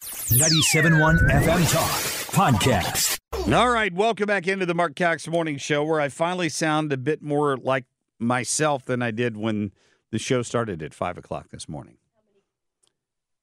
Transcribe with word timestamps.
97.1 0.00 1.28
FM 1.30 1.70
Talk 1.72 1.90
Podcast. 2.32 3.18
All 3.52 3.68
right, 3.68 3.92
welcome 3.92 4.24
back 4.26 4.48
into 4.48 4.64
the 4.64 4.74
Marc 4.74 4.96
Cox 4.96 5.28
Morning 5.28 5.58
Show, 5.58 5.84
where 5.84 6.00
I 6.00 6.08
finally 6.08 6.48
sound 6.48 6.90
a 6.92 6.96
bit 6.96 7.20
more 7.22 7.58
like 7.58 7.84
myself 8.18 8.84
than 8.86 9.02
I 9.02 9.10
did 9.10 9.36
when 9.36 9.72
the 10.10 10.18
show 10.18 10.40
started 10.40 10.82
at 10.82 10.94
5 10.94 11.18
o'clock 11.18 11.50
this 11.50 11.68
morning. 11.68 11.98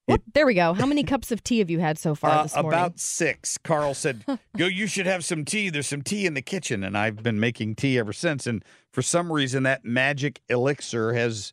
Well, 0.08 0.18
there 0.34 0.48
we 0.48 0.56
go. 0.56 0.74
How 0.74 0.88
many 0.88 1.04
cups 1.04 1.32
of 1.32 1.44
tea 1.44 1.60
have 1.60 1.70
you 1.70 1.80
had 1.80 2.00
so 2.00 2.16
far 2.16 2.32
Uh, 2.32 2.44
this 2.44 2.56
morning? 2.56 2.72
about 2.72 3.00
six. 3.00 3.58
Carl 3.60 3.94
said, 3.94 4.24
Go, 4.58 4.66
you 4.66 4.88
should 4.88 5.06
have 5.06 5.24
some 5.26 5.46
tea. 5.46 5.70
There's 5.70 5.88
some 5.88 6.02
tea 6.02 6.26
in 6.26 6.34
the 6.34 6.42
kitchen. 6.42 6.84
And 6.84 6.98
I've 6.98 7.22
been 7.22 7.40
making 7.40 7.76
tea 7.76 8.00
ever 8.00 8.14
since. 8.14 8.48
And 8.48 8.64
for 8.92 9.02
some 9.04 9.32
reason, 9.32 9.64
that 9.64 9.86
magic 9.86 10.42
elixir 10.50 11.14
has 11.14 11.52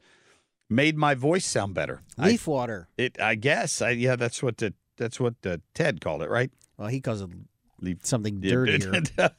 made 0.71 0.97
my 0.97 1.15
voice 1.15 1.45
sound 1.45 1.75
better. 1.75 2.01
I- 2.17 2.29
Leaf 2.29 2.47
water. 2.47 2.89
It, 2.97 3.21
I 3.21 3.35
guess. 3.35 3.83
I, 3.83 3.91
yeah, 3.91 4.15
that's 4.17 4.41
what 4.43 4.59
the, 4.59 4.73
that's 4.97 5.19
what 5.21 5.35
uh, 5.45 5.59
Ted 5.75 6.01
called 6.01 6.23
it, 6.23 6.31
right? 6.31 6.51
Well, 6.77 6.89
he 6.89 7.01
calls 7.01 7.21
it 7.23 7.31
Leaf 7.81 7.99
something 8.03 8.41
Yeah, 8.43 8.51
dirtier. 8.51 9.03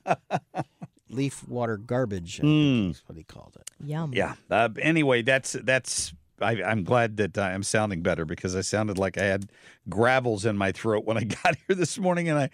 Leaf 1.10 1.48
water 1.48 1.78
garbage. 1.78 2.40
I 2.42 2.44
Mm. 2.44 2.84
think 2.86 2.96
is 2.96 3.04
what 3.06 3.18
he 3.18 3.24
called 3.24 3.56
it. 3.60 3.70
Yum. 3.86 4.12
Yeah. 4.14 4.36
Uh, 4.50 4.70
anyway, 4.82 5.22
that's 5.22 5.54
that's. 5.54 6.14
I, 6.42 6.62
I'm 6.64 6.84
glad 6.84 7.16
that 7.18 7.38
I'm 7.38 7.64
sounding 7.64 8.02
better 8.02 8.26
because 8.26 8.56
I 8.58 8.62
sounded 8.62 8.98
like 8.98 9.18
I 9.18 9.24
had 9.24 9.50
gravels 9.88 10.44
in 10.46 10.58
my 10.58 10.72
throat 10.74 11.06
when 11.06 11.18
I 11.18 11.24
got 11.44 11.56
here 11.68 11.76
this 11.78 11.98
morning, 11.98 12.28
and 12.28 12.38
I, 12.40 12.50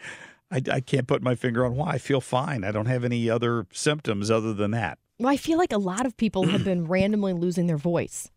I, 0.51 0.61
I 0.73 0.79
can't 0.81 1.07
put 1.07 1.23
my 1.23 1.33
finger 1.33 1.65
on 1.65 1.75
why. 1.75 1.91
I 1.93 1.97
feel 1.97 2.21
fine. 2.21 2.63
I 2.63 2.71
don't 2.71 2.85
have 2.85 3.03
any 3.03 3.27
other 3.29 3.65
symptoms 3.73 4.29
other 4.29 4.53
than 4.53 4.71
that. 4.71 4.99
Well, 5.17 5.29
I 5.33 5.37
feel 5.37 5.57
like 5.57 5.71
a 5.71 5.77
lot 5.79 6.05
of 6.05 6.15
people 6.17 6.43
have 6.47 6.63
been 6.63 6.85
randomly 6.87 7.33
losing 7.33 7.65
their 7.67 7.77
voice. 7.77 8.29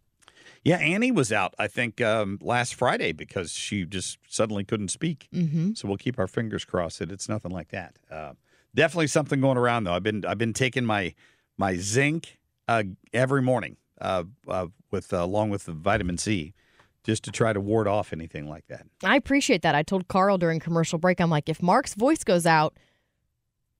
Yeah, 0.64 0.78
Annie 0.78 1.12
was 1.12 1.30
out. 1.30 1.54
I 1.58 1.66
think 1.66 2.00
um, 2.00 2.38
last 2.40 2.74
Friday 2.74 3.12
because 3.12 3.52
she 3.52 3.84
just 3.84 4.18
suddenly 4.26 4.64
couldn't 4.64 4.88
speak. 4.88 5.28
Mm-hmm. 5.32 5.74
So 5.74 5.86
we'll 5.86 5.98
keep 5.98 6.18
our 6.18 6.26
fingers 6.26 6.64
crossed 6.64 7.00
that 7.00 7.12
it's 7.12 7.28
nothing 7.28 7.50
like 7.50 7.68
that. 7.68 7.98
Uh, 8.10 8.32
definitely 8.74 9.08
something 9.08 9.40
going 9.40 9.58
around 9.58 9.84
though. 9.84 9.92
I've 9.92 10.02
been 10.02 10.24
I've 10.24 10.38
been 10.38 10.54
taking 10.54 10.86
my 10.86 11.14
my 11.58 11.76
zinc 11.76 12.39
uh, 12.66 12.84
every 13.12 13.42
morning 13.42 13.77
uh, 14.00 14.24
uh, 14.48 14.68
with 14.90 15.12
uh, 15.12 15.22
along 15.22 15.50
with 15.50 15.66
the 15.66 15.72
vitamin 15.72 16.16
C, 16.16 16.55
just 17.05 17.24
to 17.24 17.30
try 17.30 17.52
to 17.52 17.60
ward 17.60 17.86
off 17.86 18.12
anything 18.12 18.48
like 18.48 18.66
that. 18.68 18.86
I 19.05 19.16
appreciate 19.16 19.62
that. 19.62 19.74
I 19.74 19.83
told 19.83 20.08
Carl 20.08 20.39
during 20.39 20.60
commercial 20.60 20.98
break, 20.98 21.20
I'm 21.20 21.30
like, 21.30 21.50
if 21.50 21.62
Marc's 21.62 21.94
voice 21.94 22.24
goes 22.24 22.46
out, 22.46 22.77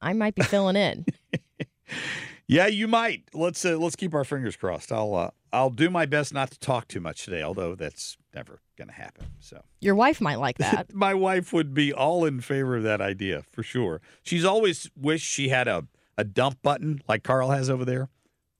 I 0.03 0.12
might 0.12 0.34
be 0.34 0.42
filling 0.42 0.76
in. 0.76 1.06
Yeah, 2.47 2.66
you 2.66 2.87
might. 2.88 3.25
Let's 3.32 3.65
uh, 3.65 3.78
let's 3.78 3.97
keep 3.97 4.12
our 4.15 4.25
fingers 4.25 4.56
crossed. 4.56 4.93
I'll 4.93 5.15
uh, 5.15 5.31
I'll 5.53 5.71
do 5.71 5.88
my 5.88 6.05
best 6.06 6.34
not 6.34 6.50
to 6.50 6.59
talk 6.59 6.88
too 6.88 7.00
much 7.00 7.25
today, 7.25 7.43
although 7.43 7.75
that's 7.75 8.16
never 8.34 8.60
going 8.77 8.88
to 8.88 8.94
happen. 8.94 9.27
So. 9.41 9.62
Your 9.81 9.94
wife 9.94 10.21
might 10.21 10.37
like 10.41 10.59
that. 10.59 10.93
My 10.94 11.15
wife 11.15 11.53
would 11.53 11.72
be 11.75 11.93
all 11.93 12.25
in 12.25 12.41
favor 12.41 12.77
of 12.77 12.83
that 12.83 13.00
idea 13.00 13.44
for 13.53 13.62
sure. 13.62 14.00
She's 14.25 14.44
always 14.44 14.91
wished 15.00 15.25
she 15.25 15.49
had 15.50 15.69
a, 15.69 15.87
a 16.19 16.25
dump 16.25 16.60
button 16.62 17.00
like 17.09 17.22
Carl 17.22 17.50
has 17.50 17.71
over 17.71 17.84
there, 17.84 18.09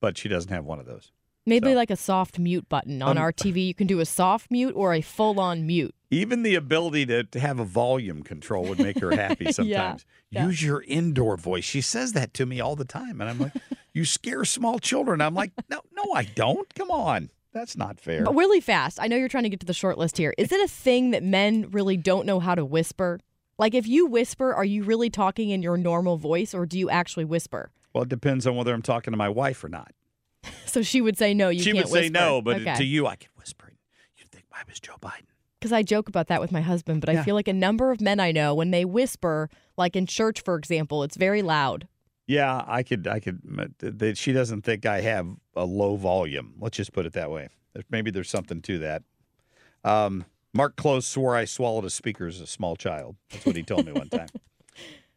but 0.01 0.17
she 0.17 0.29
doesn't 0.29 0.53
have 0.53 0.65
one 0.65 0.79
of 0.79 0.87
those. 0.87 1.11
Maybe 1.47 1.71
So- 1.73 1.75
like 1.75 1.91
a 1.91 1.97
soft 1.97 2.39
mute 2.39 2.69
button 2.69 3.03
on 3.03 3.19
Um, 3.19 3.23
our 3.23 3.33
TV. 3.33 3.67
You 3.67 3.75
can 3.75 3.89
do 3.89 3.99
a 4.01 4.07
soft 4.07 4.51
mute 4.53 4.73
or 4.77 4.95
a 4.95 5.01
full 5.01 5.41
on 5.41 5.67
mute. 5.67 5.95
Even 6.13 6.45
the 6.45 6.55
ability 6.55 7.05
to, 7.07 7.25
to 7.25 7.41
have 7.41 7.59
a 7.59 7.65
volume 7.65 8.23
control 8.23 8.65
would 8.67 8.79
make 8.79 9.01
her 9.01 9.11
happy 9.11 9.47
sometimes. 9.53 10.07
yeah. 10.31 10.47
Use 10.47 10.63
your 10.63 10.83
indoor 10.87 11.37
voice. 11.37 11.65
She 11.65 11.81
says 11.81 12.13
that 12.13 12.33
to 12.35 12.47
me 12.47 12.61
all 12.61 12.77
the 12.77 12.85
time. 12.85 13.21
And 13.21 13.29
I'm 13.29 13.39
like, 13.41 13.53
you 13.95 14.05
scare 14.05 14.45
small 14.45 14.79
children. 14.79 15.21
I'm 15.21 15.35
like, 15.35 15.53
no, 15.71 15.81
no, 15.93 16.13
I 16.13 16.25
don't. 16.25 16.73
Come 16.75 16.91
on. 16.91 17.31
That's 17.53 17.77
not 17.77 18.01
fair. 18.01 18.25
But 18.25 18.35
really 18.35 18.61
fast, 18.61 18.99
I 19.01 19.07
know 19.07 19.17
you're 19.17 19.29
trying 19.29 19.45
to 19.45 19.49
get 19.49 19.61
to 19.61 19.67
the 19.67 19.73
short 19.73 19.97
list 19.97 20.19
here. 20.19 20.35
Is 20.37 20.51
it 20.51 20.61
a 20.61 20.67
thing 20.69 21.13
that 21.13 21.23
men 21.23 21.71
really 21.71 21.97
don't 21.97 22.27
know 22.27 22.41
how 22.41 22.57
to 22.57 22.65
whisper? 22.65 23.21
Like, 23.57 23.75
if 23.75 23.87
you 23.87 24.07
whisper, 24.07 24.53
are 24.53 24.65
you 24.65 24.83
really 24.83 25.09
talking 25.09 25.51
in 25.51 25.63
your 25.63 25.77
normal 25.77 26.17
voice 26.17 26.53
or 26.53 26.67
do 26.67 26.77
you 26.77 26.91
actually 26.91 27.25
whisper? 27.25 27.71
Well, 27.93 28.03
it 28.03 28.09
depends 28.09 28.45
on 28.49 28.57
whether 28.57 28.75
I'm 28.75 28.83
talking 28.83 29.13
to 29.13 29.17
my 29.17 29.29
wife 29.29 29.63
or 29.65 29.69
not. 29.69 29.93
So 30.67 30.83
she 30.83 31.01
would 31.01 31.17
say 31.17 31.35
no, 31.35 31.51
you 31.51 31.61
she 31.63 31.71
can't 31.71 31.85
would 31.85 31.93
say 31.93 32.01
whisper. 32.01 32.13
no, 32.13 32.43
but 32.43 32.57
okay. 32.57 32.75
to 32.75 32.85
you, 32.85 33.07
I 33.07 33.15
could 33.15 33.29
whisper. 33.37 33.73
You'd 34.17 34.29
think 34.31 34.47
I 34.53 34.63
was 34.69 34.81
Joe 34.81 34.97
Biden. 35.01 35.29
because 35.61 35.73
I 35.73 35.85
joke 35.85 36.09
about 36.09 36.27
that 36.27 36.41
with 36.41 36.51
my 36.51 36.61
husband, 36.63 37.01
but 37.01 37.09
I 37.09 37.23
feel 37.23 37.37
like 37.37 37.47
a 37.47 37.53
number 37.53 37.93
of 37.93 38.01
men 38.01 38.19
I 38.19 38.33
know, 38.33 38.57
when 38.57 38.73
they 38.73 38.85
whisper, 38.85 39.49
like 39.77 39.95
in 39.95 40.05
church, 40.07 40.41
for 40.41 40.57
example, 40.57 41.05
it's 41.05 41.17
very 41.17 41.43
loud. 41.43 41.87
Yeah, 42.27 42.63
I 42.67 42.83
could. 42.83 43.07
I 43.07 43.21
could. 43.21 43.75
That 43.79 44.17
she 44.17 44.33
doesn't 44.33 44.63
think 44.63 44.87
I 44.87 45.01
have 45.03 45.29
a 45.55 45.65
low 45.65 45.97
volume. 45.97 46.55
Let's 46.59 46.77
just 46.77 46.93
put 46.93 47.07
it 47.07 47.13
that 47.13 47.31
way. 47.31 47.49
There's, 47.75 47.85
maybe 47.91 48.11
there's 48.11 48.31
something 48.31 48.63
to 48.63 48.79
that. 48.79 49.03
Um, 49.85 50.25
Mark 50.55 50.77
Close 50.77 51.07
swore 51.07 51.37
I 51.37 51.45
swallowed 51.45 51.85
a 51.85 51.91
speaker 51.91 52.27
as 52.27 52.41
a 52.41 52.47
small 52.47 52.77
child. 52.77 53.17
That's 53.31 53.45
what 53.45 53.57
he 53.57 53.63
told 53.63 53.85
me 53.85 53.93
one 53.93 54.09
time. 54.09 54.29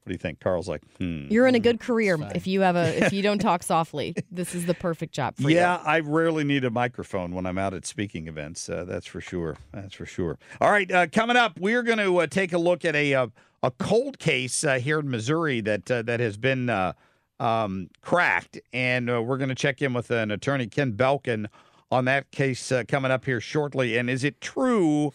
What 0.07 0.11
do 0.11 0.13
you 0.13 0.19
think? 0.19 0.39
Carl's 0.39 0.69
like, 0.69 0.81
hmm. 0.99 1.27
You're 1.29 1.47
in 1.47 1.55
a 1.55 1.59
good 1.59 1.81
career 1.81 2.17
if 2.33 2.47
you 2.47 2.61
have 2.61 2.77
a 2.77 3.05
if 3.05 3.11
you 3.11 3.21
don't 3.21 3.39
talk 3.39 3.61
softly. 3.63 4.15
This 4.31 4.55
is 4.55 4.65
the 4.65 4.73
perfect 4.73 5.13
job 5.13 5.35
for 5.35 5.49
you. 5.49 5.57
Yeah, 5.57 5.81
I 5.85 5.99
rarely 5.99 6.45
need 6.45 6.63
a 6.63 6.69
microphone 6.69 7.35
when 7.35 7.45
I'm 7.45 7.57
out 7.57 7.73
at 7.73 7.85
speaking 7.85 8.29
events. 8.29 8.69
Uh, 8.69 8.85
that's 8.85 9.05
for 9.05 9.19
sure. 9.19 9.57
That's 9.73 9.93
for 9.93 10.05
sure. 10.05 10.39
All 10.61 10.71
right, 10.71 10.89
uh, 10.89 11.07
coming 11.07 11.35
up, 11.35 11.59
we're 11.59 11.83
going 11.83 11.97
to 11.97 12.19
uh, 12.19 12.27
take 12.27 12.53
a 12.53 12.57
look 12.57 12.85
at 12.85 12.95
a 12.95 13.13
uh, 13.15 13.27
a 13.63 13.71
cold 13.71 14.19
case 14.19 14.63
uh, 14.63 14.79
here 14.79 14.99
in 14.99 15.09
Missouri 15.09 15.61
that 15.61 15.89
uh, 15.89 16.01
that 16.03 16.19
has 16.19 16.37
been 16.37 16.69
uh, 16.69 16.93
um, 17.39 17.89
cracked, 18.01 18.59
and 18.73 19.09
uh, 19.09 19.21
we're 19.21 19.37
going 19.37 19.49
to 19.49 19.55
check 19.55 19.81
in 19.81 19.93
with 19.93 20.11
an 20.11 20.31
attorney, 20.31 20.67
Ken 20.67 20.93
Belkin, 20.93 21.47
on 21.91 22.05
that 22.05 22.31
case 22.31 22.71
uh, 22.71 22.83
coming 22.87 23.11
up 23.11 23.25
here 23.25 23.41
shortly. 23.41 23.97
And 23.97 24.09
is 24.09 24.23
it 24.23 24.41
true 24.41 25.11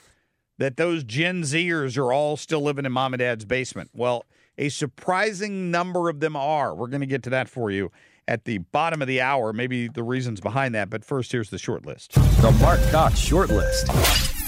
that 0.59 0.77
those 0.77 1.05
Gen 1.05 1.43
Zers 1.43 1.97
are 1.99 2.13
all 2.13 2.37
still 2.37 2.61
living 2.61 2.85
in 2.85 2.93
mom 2.93 3.15
and 3.15 3.21
dad's 3.21 3.45
basement? 3.45 3.91
Well, 3.93 4.25
a 4.59 4.69
surprising 4.69 5.71
number 5.71 6.09
of 6.09 6.21
them 6.21 6.37
are. 6.37 6.75
We're 6.75 6.89
going 6.89 7.01
to 7.01 7.07
get 7.07 7.23
to 7.25 7.31
that 7.31 7.49
for 7.49 7.71
you 7.71 7.91
at 8.29 8.45
the 8.45 8.59
bottom 8.59 9.03
of 9.03 9.09
the 9.09 9.21
hour, 9.21 9.53
maybe 9.53 9.89
the 9.89 10.03
reasons 10.03 10.41
behind 10.41 10.75
that. 10.75 10.91
But 10.91 11.05
first, 11.05 11.33
here's 11.33 11.51
the 11.51 11.59
short 11.59 11.85
list. 11.85 12.13
The 12.13 12.57
Marc 12.61 12.81
Cox 12.91 13.19
Short 13.19 13.51
List. 13.51 14.42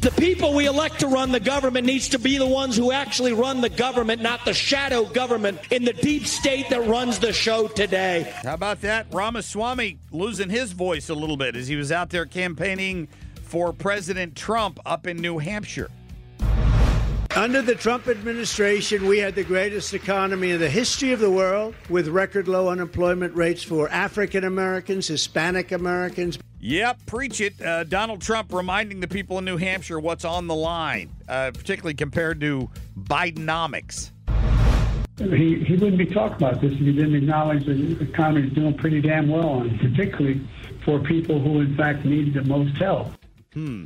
The 0.00 0.12
people 0.12 0.54
we 0.54 0.66
elect 0.66 1.00
to 1.00 1.08
run 1.08 1.32
the 1.32 1.40
government 1.40 1.84
needs 1.84 2.10
to 2.10 2.20
be 2.20 2.38
the 2.38 2.46
ones 2.46 2.76
who 2.76 2.92
actually 2.92 3.32
run 3.32 3.60
the 3.60 3.68
government, 3.68 4.22
not 4.22 4.44
the 4.44 4.54
shadow 4.54 5.04
government 5.04 5.58
in 5.72 5.84
the 5.84 5.92
deep 5.92 6.24
state 6.28 6.70
that 6.70 6.86
runs 6.86 7.18
the 7.18 7.32
show 7.32 7.66
today. 7.66 8.32
How 8.44 8.54
about 8.54 8.80
that? 8.82 9.08
Ramaswamy 9.12 9.98
losing 10.12 10.50
his 10.50 10.70
voice 10.70 11.08
a 11.08 11.14
little 11.14 11.36
bit 11.36 11.56
as 11.56 11.66
he 11.66 11.74
was 11.74 11.90
out 11.90 12.10
there 12.10 12.26
campaigning 12.26 13.08
for 13.42 13.72
President 13.72 14.36
Trump 14.36 14.78
up 14.86 15.08
in 15.08 15.16
New 15.16 15.38
Hampshire. 15.38 15.90
Under 17.36 17.62
the 17.62 17.74
Trump 17.74 18.08
administration, 18.08 19.06
we 19.06 19.18
had 19.18 19.34
the 19.34 19.44
greatest 19.44 19.94
economy 19.94 20.50
in 20.50 20.60
the 20.60 20.68
history 20.68 21.12
of 21.12 21.20
the 21.20 21.30
world 21.30 21.74
with 21.88 22.08
record 22.08 22.48
low 22.48 22.68
unemployment 22.68 23.34
rates 23.34 23.62
for 23.62 23.88
African 23.90 24.44
Americans, 24.44 25.06
Hispanic 25.06 25.70
Americans. 25.70 26.38
Yep, 26.60 27.06
preach 27.06 27.40
it. 27.40 27.60
Uh, 27.62 27.84
Donald 27.84 28.22
Trump 28.22 28.52
reminding 28.52 29.00
the 29.00 29.06
people 29.06 29.38
in 29.38 29.44
New 29.44 29.58
Hampshire 29.58 30.00
what's 30.00 30.24
on 30.24 30.46
the 30.46 30.54
line, 30.54 31.10
uh, 31.28 31.52
particularly 31.52 31.94
compared 31.94 32.40
to 32.40 32.70
Bidenomics. 32.98 34.10
He, 35.18 35.62
he 35.64 35.74
wouldn't 35.74 35.98
be 35.98 36.06
talking 36.06 36.36
about 36.36 36.60
this 36.60 36.72
if 36.72 36.78
he 36.78 36.92
didn't 36.92 37.14
acknowledge 37.14 37.66
that 37.66 37.74
the 37.74 38.00
economy 38.02 38.48
is 38.48 38.52
doing 38.54 38.74
pretty 38.74 39.00
damn 39.00 39.28
well, 39.28 39.60
and 39.60 39.78
particularly 39.80 40.40
for 40.84 40.98
people 41.00 41.40
who, 41.40 41.60
in 41.60 41.76
fact, 41.76 42.04
need 42.04 42.34
the 42.34 42.42
most 42.44 42.76
help. 42.76 43.12
Hmm. 43.52 43.84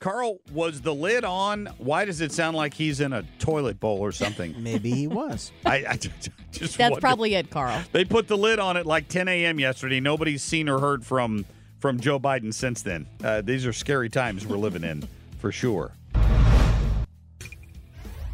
Carl, 0.00 0.38
was 0.52 0.80
the 0.80 0.94
lid 0.94 1.24
on? 1.24 1.66
Why 1.78 2.04
does 2.04 2.20
it 2.20 2.30
sound 2.32 2.56
like 2.56 2.74
he's 2.74 3.00
in 3.00 3.12
a 3.12 3.24
toilet 3.38 3.80
bowl 3.80 3.98
or 3.98 4.12
something? 4.12 4.54
Maybe 4.62 4.90
he 4.92 5.06
was. 5.08 5.52
I, 5.66 5.84
I 5.88 5.96
just 5.96 6.30
That's 6.52 6.78
wondered. 6.78 7.00
probably 7.00 7.34
it, 7.34 7.50
Carl. 7.50 7.82
They 7.92 8.04
put 8.04 8.28
the 8.28 8.36
lid 8.36 8.58
on 8.58 8.76
at 8.76 8.86
like 8.86 9.08
10 9.08 9.28
a.m. 9.28 9.58
yesterday. 9.58 10.00
Nobody's 10.00 10.42
seen 10.42 10.68
or 10.68 10.78
heard 10.78 11.04
from 11.04 11.44
from 11.80 12.00
Joe 12.00 12.18
Biden 12.18 12.52
since 12.52 12.82
then. 12.82 13.06
Uh, 13.22 13.40
these 13.40 13.64
are 13.64 13.72
scary 13.72 14.08
times 14.08 14.44
we're 14.44 14.56
living 14.56 14.82
in, 14.82 15.06
for 15.38 15.52
sure. 15.52 15.92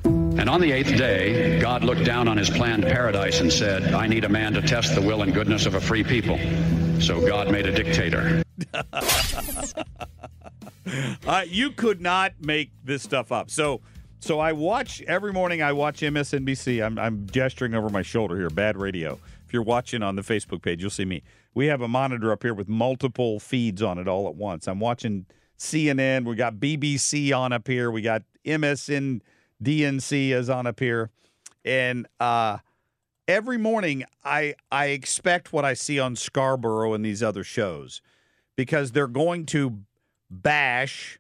And 0.05 0.49
on 0.49 0.63
the 0.63 0.73
eighth 0.73 0.97
day, 0.97 1.61
God 1.61 1.85
looked 1.85 2.05
down 2.05 2.27
on 2.27 2.39
his 2.39 2.49
planned 2.49 2.85
paradise 2.85 3.41
and 3.41 3.53
said, 3.53 3.93
I 3.95 4.07
need 4.07 4.25
a 4.25 4.29
man 4.31 4.55
to 4.55 4.63
test 4.63 4.95
the 4.95 5.01
will 5.03 5.23
and 5.23 5.33
goodness 5.35 5.67
of 5.67 5.75
a 5.75 5.81
free 5.81 6.05
people. 6.05 6.39
So 7.01 7.27
God 7.27 7.51
made 7.51 7.67
a 7.67 7.73
dictator. 7.73 8.43
Uh, 11.27 11.43
you 11.49 11.71
could 11.71 12.03
not 12.03 12.35
make 12.41 12.71
this 12.85 13.03
stuff 13.03 13.33
up. 13.33 13.51
So, 13.51 13.81
so 14.21 14.39
I 14.39 14.53
watch 14.53 15.01
every 15.03 15.33
morning. 15.33 15.63
I 15.63 15.73
watch 15.73 16.01
MSNBC. 16.01 16.85
I'm, 16.85 16.99
I'm 16.99 17.27
gesturing 17.31 17.75
over 17.75 17.89
my 17.89 18.03
shoulder 18.03 18.37
here. 18.37 18.51
Bad 18.51 18.77
radio. 18.77 19.19
If 19.47 19.55
you're 19.55 19.63
watching 19.63 20.03
on 20.03 20.17
the 20.17 20.23
Facebook 20.23 20.61
page, 20.61 20.83
you'll 20.83 20.91
see 20.91 21.07
me. 21.07 21.23
We 21.55 21.67
have 21.67 21.81
a 21.81 21.89
monitor 21.89 22.31
up 22.33 22.43
here 22.43 22.53
with 22.53 22.69
multiple 22.69 23.41
feeds 23.41 23.81
on 23.81 23.99
it 23.99 24.07
all 24.07 24.29
at 24.29 24.35
once. 24.35 24.69
I'm 24.69 24.81
watching 24.81 25.25
CNN. 25.59 26.25
We 26.25 26.37
got 26.37 26.57
BBC 26.57 27.37
on 27.37 27.53
up 27.53 27.67
here. 27.67 27.91
We 27.91 28.03
got 28.03 28.23
MSN 28.45 29.21
DNC 29.63 30.31
is 30.31 30.51
on 30.51 30.67
up 30.67 30.81
here, 30.81 31.11
and 31.65 32.07
uh, 32.21 32.59
every 33.27 33.57
morning 33.57 34.05
I 34.25 34.55
I 34.71 34.87
expect 34.87 35.53
what 35.53 35.65
I 35.65 35.75
see 35.75 35.99
on 35.99 36.17
Scarborough 36.17 36.93
and 36.93 37.05
these 37.05 37.23
other 37.23 37.45
shows 37.45 38.03
because 38.57 38.93
they're 38.93 39.07
going 39.07 39.47
to 39.47 39.79
bash 40.31 41.19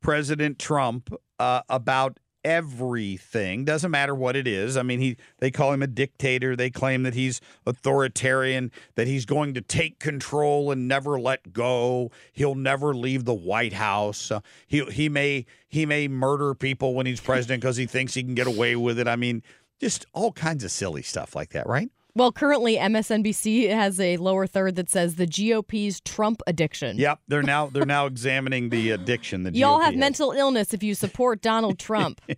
President 0.00 0.58
Trump 0.58 1.14
uh, 1.38 1.62
about 1.68 2.18
everything. 2.44 3.64
Doesn't 3.64 3.90
matter 3.90 4.14
what 4.14 4.36
it 4.36 4.46
is. 4.46 4.76
I 4.76 4.82
mean, 4.82 5.00
he 5.00 5.16
they 5.38 5.50
call 5.50 5.72
him 5.72 5.82
a 5.82 5.86
dictator. 5.86 6.56
They 6.56 6.70
claim 6.70 7.02
that 7.04 7.14
he's 7.14 7.40
authoritarian, 7.66 8.72
that 8.96 9.06
he's 9.06 9.24
going 9.24 9.54
to 9.54 9.60
take 9.60 9.98
control 9.98 10.70
and 10.70 10.88
never 10.88 11.20
let 11.20 11.52
go. 11.52 12.10
He'll 12.32 12.54
never 12.54 12.94
leave 12.94 13.24
the 13.24 13.34
White 13.34 13.74
House. 13.74 14.30
Uh, 14.30 14.40
he 14.66 14.84
he 14.86 15.08
may 15.08 15.46
he 15.68 15.86
may 15.86 16.08
murder 16.08 16.54
people 16.54 16.94
when 16.94 17.06
he's 17.06 17.20
president 17.20 17.60
because 17.60 17.76
he 17.76 17.86
thinks 17.86 18.14
he 18.14 18.22
can 18.22 18.34
get 18.34 18.46
away 18.46 18.76
with 18.76 18.98
it. 18.98 19.08
I 19.08 19.16
mean, 19.16 19.42
just 19.80 20.06
all 20.12 20.32
kinds 20.32 20.64
of 20.64 20.70
silly 20.70 21.02
stuff 21.02 21.34
like 21.36 21.50
that, 21.50 21.66
right? 21.66 21.90
Well, 22.14 22.30
currently 22.30 22.76
MSNBC 22.76 23.70
has 23.70 23.98
a 23.98 24.18
lower 24.18 24.46
third 24.46 24.76
that 24.76 24.90
says 24.90 25.14
the 25.14 25.26
GOP's 25.26 26.00
Trump 26.02 26.42
addiction. 26.46 26.98
Yep, 26.98 27.20
they're 27.26 27.42
now 27.42 27.68
they're 27.68 27.86
now 27.86 28.06
examining 28.06 28.68
the 28.68 28.90
addiction. 28.90 29.44
The 29.44 29.52
Y'all 29.52 29.80
have 29.80 29.94
has. 29.94 30.00
mental 30.00 30.32
illness 30.32 30.74
if 30.74 30.82
you 30.82 30.94
support 30.94 31.40
Donald 31.40 31.78
Trump. 31.78 32.20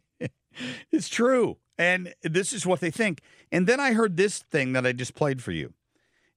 It's 0.93 1.09
true. 1.09 1.59
And 1.79 2.15
this 2.23 2.53
is 2.53 2.67
what 2.67 2.81
they 2.81 2.91
think. 2.91 3.21
And 3.51 3.67
then 3.67 3.81
I 3.81 3.93
heard 3.93 4.17
this 4.17 4.39
thing 4.39 4.73
that 4.75 4.87
I 4.87 4.93
just 4.93 5.15
played 5.15 5.43
for 5.43 5.53
you. 5.53 5.73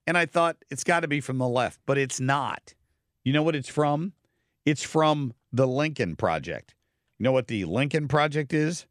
And 0.06 0.18
I 0.18 0.25
thought 0.25 0.57
it's 0.69 0.83
got 0.83 1.01
to 1.01 1.07
be 1.07 1.19
from 1.19 1.38
the 1.38 1.48
left, 1.48 1.80
but 1.86 1.98
it's 1.98 2.19
not. 2.19 2.74
You 3.24 3.33
know 3.33 3.44
what 3.44 3.56
it's 3.56 3.69
from? 3.69 4.13
It's 4.66 4.83
from 4.83 5.33
the 5.51 5.68
Lincoln 5.68 6.16
Project. 6.16 6.75
You 7.19 7.25
know 7.25 7.31
what 7.31 7.48
the 7.48 7.66
Lincoln 7.66 8.07
Project 8.07 8.54
is? 8.54 8.86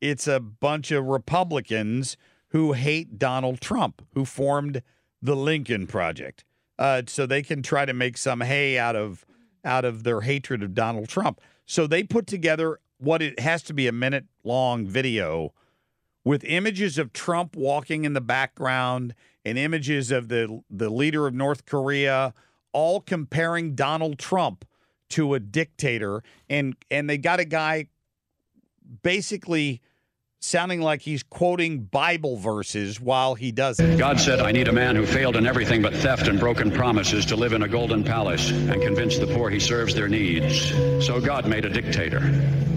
It's 0.00 0.28
a 0.28 0.40
bunch 0.40 0.90
of 0.90 1.06
Republicans 1.06 2.16
who 2.54 2.72
hate 2.72 3.18
Donald 3.18 3.60
Trump, 3.60 4.00
who 4.14 4.24
formed 4.24 4.80
the 5.20 5.34
Lincoln 5.34 5.88
Project. 5.88 6.44
Uh, 6.78 7.02
so 7.08 7.26
they 7.26 7.42
can 7.42 7.64
try 7.64 7.84
to 7.84 7.92
make 7.92 8.16
some 8.16 8.40
hay 8.40 8.78
out 8.78 8.94
of 8.94 9.26
out 9.64 9.84
of 9.84 10.04
their 10.04 10.20
hatred 10.20 10.62
of 10.62 10.72
Donald 10.72 11.08
Trump. 11.08 11.40
So 11.66 11.88
they 11.88 12.04
put 12.04 12.28
together 12.28 12.78
what 12.98 13.22
it 13.22 13.40
has 13.40 13.62
to 13.64 13.74
be 13.74 13.88
a 13.88 13.92
minute 13.92 14.26
long 14.44 14.86
video 14.86 15.52
with 16.22 16.44
images 16.44 16.96
of 16.96 17.12
Trump 17.12 17.56
walking 17.56 18.04
in 18.04 18.12
the 18.12 18.20
background 18.20 19.16
and 19.44 19.58
images 19.58 20.12
of 20.12 20.28
the 20.28 20.62
the 20.70 20.90
leader 20.90 21.26
of 21.26 21.34
North 21.34 21.66
Korea 21.66 22.34
all 22.72 23.00
comparing 23.00 23.74
Donald 23.74 24.16
Trump 24.16 24.64
to 25.08 25.34
a 25.34 25.40
dictator 25.40 26.22
and 26.48 26.76
and 26.88 27.10
they 27.10 27.18
got 27.18 27.40
a 27.40 27.44
guy 27.44 27.88
basically 29.02 29.80
sounding 30.44 30.82
like 30.82 31.00
he's 31.00 31.22
quoting 31.22 31.80
Bible 31.80 32.36
verses 32.36 33.00
while 33.00 33.34
he 33.34 33.50
does 33.50 33.80
it. 33.80 33.98
God 33.98 34.20
said, 34.20 34.40
I 34.40 34.52
need 34.52 34.68
a 34.68 34.72
man 34.72 34.94
who 34.94 35.06
failed 35.06 35.36
in 35.36 35.46
everything 35.46 35.80
but 35.80 35.94
theft 35.94 36.28
and 36.28 36.38
broken 36.38 36.70
promises 36.70 37.24
to 37.26 37.36
live 37.36 37.54
in 37.54 37.62
a 37.62 37.68
golden 37.68 38.04
palace 38.04 38.50
and 38.50 38.82
convince 38.82 39.18
the 39.18 39.26
poor 39.26 39.48
he 39.48 39.58
serves 39.58 39.94
their 39.94 40.08
needs. 40.08 40.70
So 41.04 41.20
God 41.20 41.48
made 41.48 41.64
a 41.64 41.70
dictator. 41.70 42.20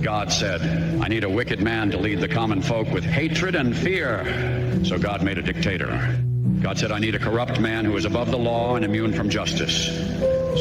God 0.01 0.31
said, 0.31 0.61
I 1.01 1.09
need 1.09 1.25
a 1.25 1.29
wicked 1.29 1.61
man 1.61 1.91
to 1.91 1.97
lead 1.97 2.21
the 2.21 2.27
common 2.27 2.61
folk 2.61 2.89
with 2.91 3.03
hatred 3.03 3.55
and 3.55 3.75
fear. 3.75 4.81
So 4.85 4.97
God 4.97 5.21
made 5.21 5.37
a 5.37 5.41
dictator. 5.41 6.17
God 6.61 6.79
said, 6.79 6.91
I 6.91 6.99
need 6.99 7.15
a 7.15 7.19
corrupt 7.19 7.59
man 7.59 7.83
who 7.83 7.97
is 7.97 8.05
above 8.05 8.31
the 8.31 8.37
law 8.37 8.75
and 8.75 8.85
immune 8.85 9.13
from 9.13 9.29
justice. 9.29 9.89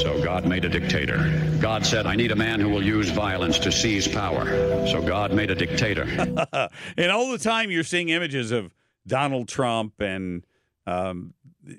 So 0.03 0.23
God 0.23 0.47
made 0.47 0.65
a 0.65 0.69
dictator. 0.69 1.19
God 1.61 1.87
said, 1.87 2.07
I 2.07 2.17
need 2.17 2.31
a 2.31 2.37
man 2.37 2.61
who 2.61 2.69
will 2.69 2.85
use 2.85 3.09
violence 3.11 3.59
to 3.61 3.73
seize 3.73 4.07
power. 4.07 4.45
So 4.87 5.01
God 5.01 5.33
made 5.33 5.51
a 5.51 5.55
dictator. 5.55 6.03
and 6.97 7.11
all 7.11 7.31
the 7.33 7.39
time 7.39 7.71
you're 7.71 7.83
seeing 7.83 8.11
images 8.11 8.53
of 8.53 8.75
Donald 9.07 9.49
Trump 9.49 10.01
and 10.01 10.45
um, 10.87 11.35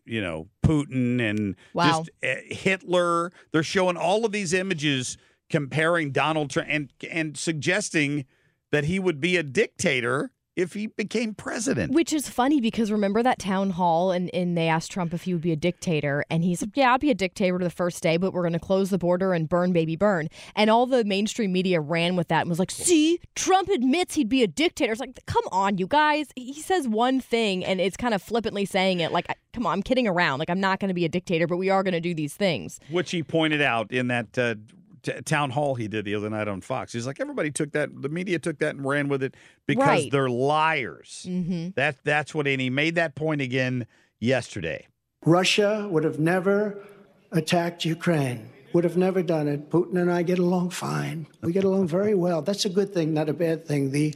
you 0.06 0.22
know 0.22 0.48
Putin 0.66 1.22
and 1.22 1.56
Wow. 1.74 1.86
just 2.00 2.10
uh, 2.24 2.42
Hitler. 2.50 3.32
They're 3.52 3.64
showing 3.64 3.98
all 3.98 4.26
of 4.26 4.32
these 4.32 4.54
images 4.54 5.18
comparing 5.50 6.12
Donald 6.12 6.50
Trump 6.50 6.68
and 6.70 6.92
and 7.10 7.38
suggesting 7.38 8.26
that 8.72 8.86
he 8.86 9.00
would 9.00 9.22
be 9.22 9.38
a 9.38 9.44
dictator 9.44 10.32
if 10.58 10.74
he 10.74 10.88
became 10.88 11.36
president. 11.36 11.94
Which 11.94 12.12
is 12.12 12.28
funny 12.28 12.60
because 12.60 12.92
remember 12.92 13.22
that 13.24 13.38
town 13.38 13.70
hall 13.70 14.12
and, 14.12 14.34
and 14.34 14.58
they 14.58 14.68
asked 14.68 14.92
Trump 14.92 15.14
if 15.14 15.24
he 15.24 15.34
would 15.34 15.44
be 15.44 15.52
a 15.52 15.56
dictator 15.56 16.26
and 16.32 16.44
he's 16.44 16.62
like, 16.64 16.76
Yeah, 16.76 16.92
I'll 16.92 16.98
be 16.98 17.12
a 17.12 17.16
dictator 17.16 17.58
the 17.60 17.70
first 17.70 18.02
day, 18.04 18.18
but 18.18 18.34
we're 18.34 18.44
gonna 18.44 18.60
close 18.60 18.90
the 18.90 18.98
border 18.98 19.34
and 19.34 19.48
burn 19.48 19.72
baby 19.72 19.96
burn. 19.96 20.28
And 20.56 20.70
all 20.70 20.88
the 20.88 21.06
mainstream 21.06 21.54
media 21.54 21.80
ran 21.80 22.16
with 22.16 22.28
that 22.30 22.42
and 22.42 22.50
was 22.50 22.60
like, 22.60 22.72
See, 22.72 23.20
Trump 23.36 23.70
admits 23.70 24.16
he'd 24.16 24.30
be 24.30 24.42
a 24.42 24.48
dictator. 24.48 24.92
It's 24.92 25.00
like, 25.00 25.20
come 25.28 25.44
on, 25.52 25.78
you 25.78 25.86
guys. 25.88 26.28
He 26.36 26.62
says 26.62 26.88
one 26.88 27.22
thing 27.22 27.64
and 27.64 27.80
it's 27.80 27.96
kind 27.96 28.16
of 28.16 28.22
flippantly 28.22 28.66
saying 28.66 29.00
it 29.00 29.12
like 29.12 29.28
come 29.54 29.66
on, 29.68 29.74
I'm 29.74 29.84
kidding 29.84 30.08
around. 30.08 30.40
Like 30.40 30.50
I'm 30.50 30.60
not 30.60 30.80
gonna 30.80 30.96
be 30.96 31.06
a 31.06 31.10
dictator, 31.10 31.46
but 31.46 31.58
we 31.58 31.70
are 31.70 31.84
gonna 31.84 32.02
do 32.02 32.16
these 32.16 32.34
things. 32.34 32.80
which 32.90 33.12
he 33.12 33.22
pointed 33.22 33.62
out 33.62 33.92
in 33.92 34.08
that 34.08 34.38
uh, 34.38 34.56
t- 35.14 35.22
town 35.22 35.50
hall 35.52 35.76
he 35.76 35.88
did 35.88 36.06
the 36.06 36.16
other 36.16 36.30
night 36.30 36.48
on 36.48 36.62
Fox. 36.62 36.94
He's 36.94 37.08
like, 37.08 37.20
everybody 37.20 37.52
took 37.52 37.72
that, 37.72 37.90
the 38.02 38.10
media 38.10 38.40
took 38.40 38.60
that 38.60 38.76
and 38.76 38.86
ran 38.86 39.08
with 39.08 39.24
it 39.24 39.36
because 39.66 39.88
Right. 40.04 40.12
they're 40.12 40.30
liars. 40.30 41.26
Mm-hmm. 41.28 41.70
That 41.76 41.98
that's 42.04 42.34
what, 42.36 42.48
and 42.48 42.60
he 42.62 42.70
made 42.70 42.96
that 42.96 43.16
point 43.16 43.42
again 43.42 43.88
yesterday. 44.20 44.88
Russia 45.26 45.88
would 45.90 46.04
have 46.04 46.20
never 46.20 46.80
attacked 47.32 47.86
Ukraine, 47.86 48.50
would 48.74 48.84
have 48.84 48.98
never 48.98 49.22
done 49.24 49.48
it. 49.48 49.70
Putin 49.70 49.98
and 50.02 50.12
I 50.12 50.24
get 50.24 50.40
along 50.40 50.70
fine. 50.72 51.28
We 51.42 51.52
get 51.52 51.64
along 51.64 51.88
very 51.88 52.16
well. 52.16 52.42
That's 52.42 52.66
a 52.66 52.70
good 52.70 52.94
thing, 52.94 53.14
not 53.14 53.30
a 53.30 53.34
bad 53.34 53.66
thing. 53.66 53.92
The 53.92 54.14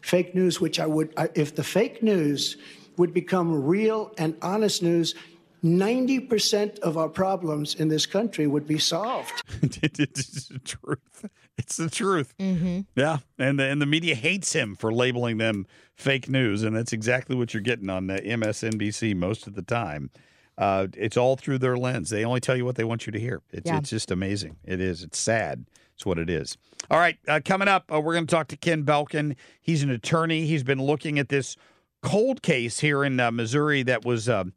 fake 0.00 0.34
news, 0.34 0.60
which 0.60 0.80
I 0.80 0.86
would, 0.86 1.12
I, 1.16 1.28
if 1.34 1.54
the 1.54 1.62
fake 1.64 2.02
news 2.02 2.56
would 2.96 3.12
become 3.14 3.64
real 3.64 4.12
and 4.18 4.36
honest 4.42 4.82
news, 4.82 5.14
90% 5.64 6.78
of 6.80 6.96
our 6.96 7.08
problems 7.08 7.74
in 7.74 7.88
this 7.88 8.06
country 8.06 8.46
would 8.46 8.66
be 8.66 8.78
solved. 8.78 9.32
it's 9.62 10.48
the 10.48 10.58
truth. 10.58 11.26
It's 11.58 11.76
the 11.76 11.90
truth. 11.90 12.34
Mm-hmm. 12.38 12.80
Yeah, 12.96 13.18
and 13.38 13.58
the, 13.58 13.64
and 13.64 13.80
the 13.82 13.86
media 13.86 14.14
hates 14.14 14.52
him 14.52 14.74
for 14.76 14.92
labeling 14.92 15.38
them 15.38 15.66
fake 15.94 16.28
news, 16.28 16.62
and 16.62 16.74
that's 16.74 16.92
exactly 16.92 17.36
what 17.36 17.52
you're 17.52 17.62
getting 17.62 17.90
on 17.90 18.06
the 18.06 18.14
MSNBC 18.20 19.14
most 19.14 19.46
of 19.46 19.54
the 19.54 19.62
time. 19.62 20.10
Uh, 20.56 20.88
it's 20.96 21.16
all 21.16 21.36
through 21.36 21.58
their 21.58 21.76
lens. 21.76 22.10
They 22.10 22.24
only 22.24 22.40
tell 22.40 22.56
you 22.56 22.64
what 22.64 22.76
they 22.76 22.84
want 22.84 23.06
you 23.06 23.12
to 23.12 23.20
hear. 23.20 23.42
It's 23.50 23.66
Yeah. 23.70 23.78
it's 23.78 23.90
just 23.90 24.10
amazing. 24.10 24.56
It 24.64 24.80
is. 24.80 25.02
It's 25.02 25.18
sad. 25.18 25.66
It's 25.94 26.04
what 26.06 26.18
it 26.18 26.30
is. 26.30 26.56
All 26.90 26.98
right, 26.98 27.18
uh, 27.28 27.40
coming 27.44 27.68
up, 27.68 27.92
uh, 27.92 28.00
we're 28.00 28.14
going 28.14 28.26
to 28.26 28.34
talk 28.34 28.48
to 28.48 28.56
Ken 28.56 28.84
Belkin. 28.84 29.36
He's 29.60 29.82
an 29.82 29.90
attorney. 29.90 30.46
He's 30.46 30.62
been 30.62 30.82
looking 30.82 31.18
at 31.18 31.28
this 31.28 31.56
cold 32.02 32.40
case 32.42 32.80
here 32.80 33.04
in 33.04 33.20
uh, 33.20 33.30
Missouri 33.30 33.82
that 33.82 34.04
was 34.06 34.26
uh, 34.28 34.44
br- 34.44 34.50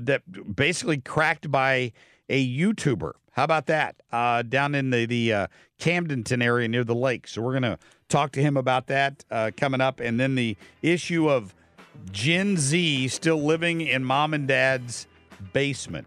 that 0.00 0.22
basically 0.54 0.98
cracked 0.98 1.50
by 1.50 1.92
a 2.28 2.56
YouTuber. 2.58 3.12
How 3.32 3.44
about 3.44 3.66
that? 3.66 3.96
Uh, 4.12 4.42
down 4.42 4.74
in 4.74 4.90
the 4.90 5.06
the 5.06 5.32
uh, 5.32 5.46
Camdenton 5.78 6.42
area 6.42 6.68
near 6.68 6.84
the 6.84 6.94
lake. 6.94 7.26
So 7.26 7.42
we're 7.42 7.52
to 7.62 7.78
talk 8.08 8.32
to 8.32 8.40
him 8.40 8.56
about 8.56 8.86
that 8.86 9.24
uh, 9.30 9.50
coming 9.56 9.80
up, 9.80 10.00
and 10.00 10.20
then 10.20 10.34
the 10.34 10.56
issue 10.82 11.28
of 11.28 11.54
Gen 12.12 12.56
Z 12.56 13.08
still 13.08 13.42
living 13.42 13.80
in 13.80 14.04
mom 14.04 14.34
and 14.34 14.46
dad's 14.46 15.06
basement. 15.52 16.06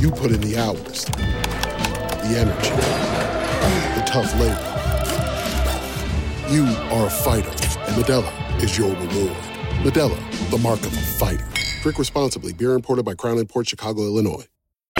You 0.00 0.12
put 0.12 0.30
in 0.30 0.40
the 0.40 0.56
hours, 0.56 1.06
the 1.06 2.38
energy, 2.38 2.70
the 3.98 4.04
tough 4.06 4.32
labor. 4.38 4.54
You 6.48 6.66
are 6.94 7.08
a 7.08 7.10
fighter, 7.10 7.48
and 7.48 7.96
Modelo 7.96 8.62
is 8.62 8.78
your 8.78 8.90
reward. 8.90 9.36
Modelo, 9.82 10.50
the 10.50 10.58
mark 10.58 10.78
of 10.82 10.92
a 10.92 11.00
fighter. 11.00 11.44
Drink 11.82 11.98
responsibly. 11.98 12.52
Beer 12.52 12.74
imported 12.74 13.04
by 13.04 13.14
Crown 13.14 13.44
Port 13.46 13.66
Chicago, 13.66 14.02
Illinois. 14.02 14.46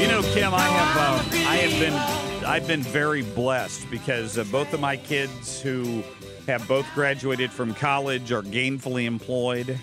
You 0.01 0.09
know, 0.09 0.23
Kim, 0.35 0.53
I 0.53 0.67
have 0.67 0.97
uh, 0.97 1.49
I 1.49 1.57
have 1.59 1.79
been 1.79 2.45
I've 2.45 2.67
been 2.67 2.83
very 2.83 3.23
blessed 3.23 3.89
because 3.93 4.37
uh, 4.37 4.43
both 4.51 4.73
of 4.75 4.81
my 4.81 4.97
kids 4.97 5.61
who 5.61 6.03
have 6.49 6.67
both 6.67 6.87
graduated 6.97 7.53
from 7.53 7.73
college 7.73 8.33
are 8.33 8.43
gainfully 8.43 9.05
employed, 9.05 9.79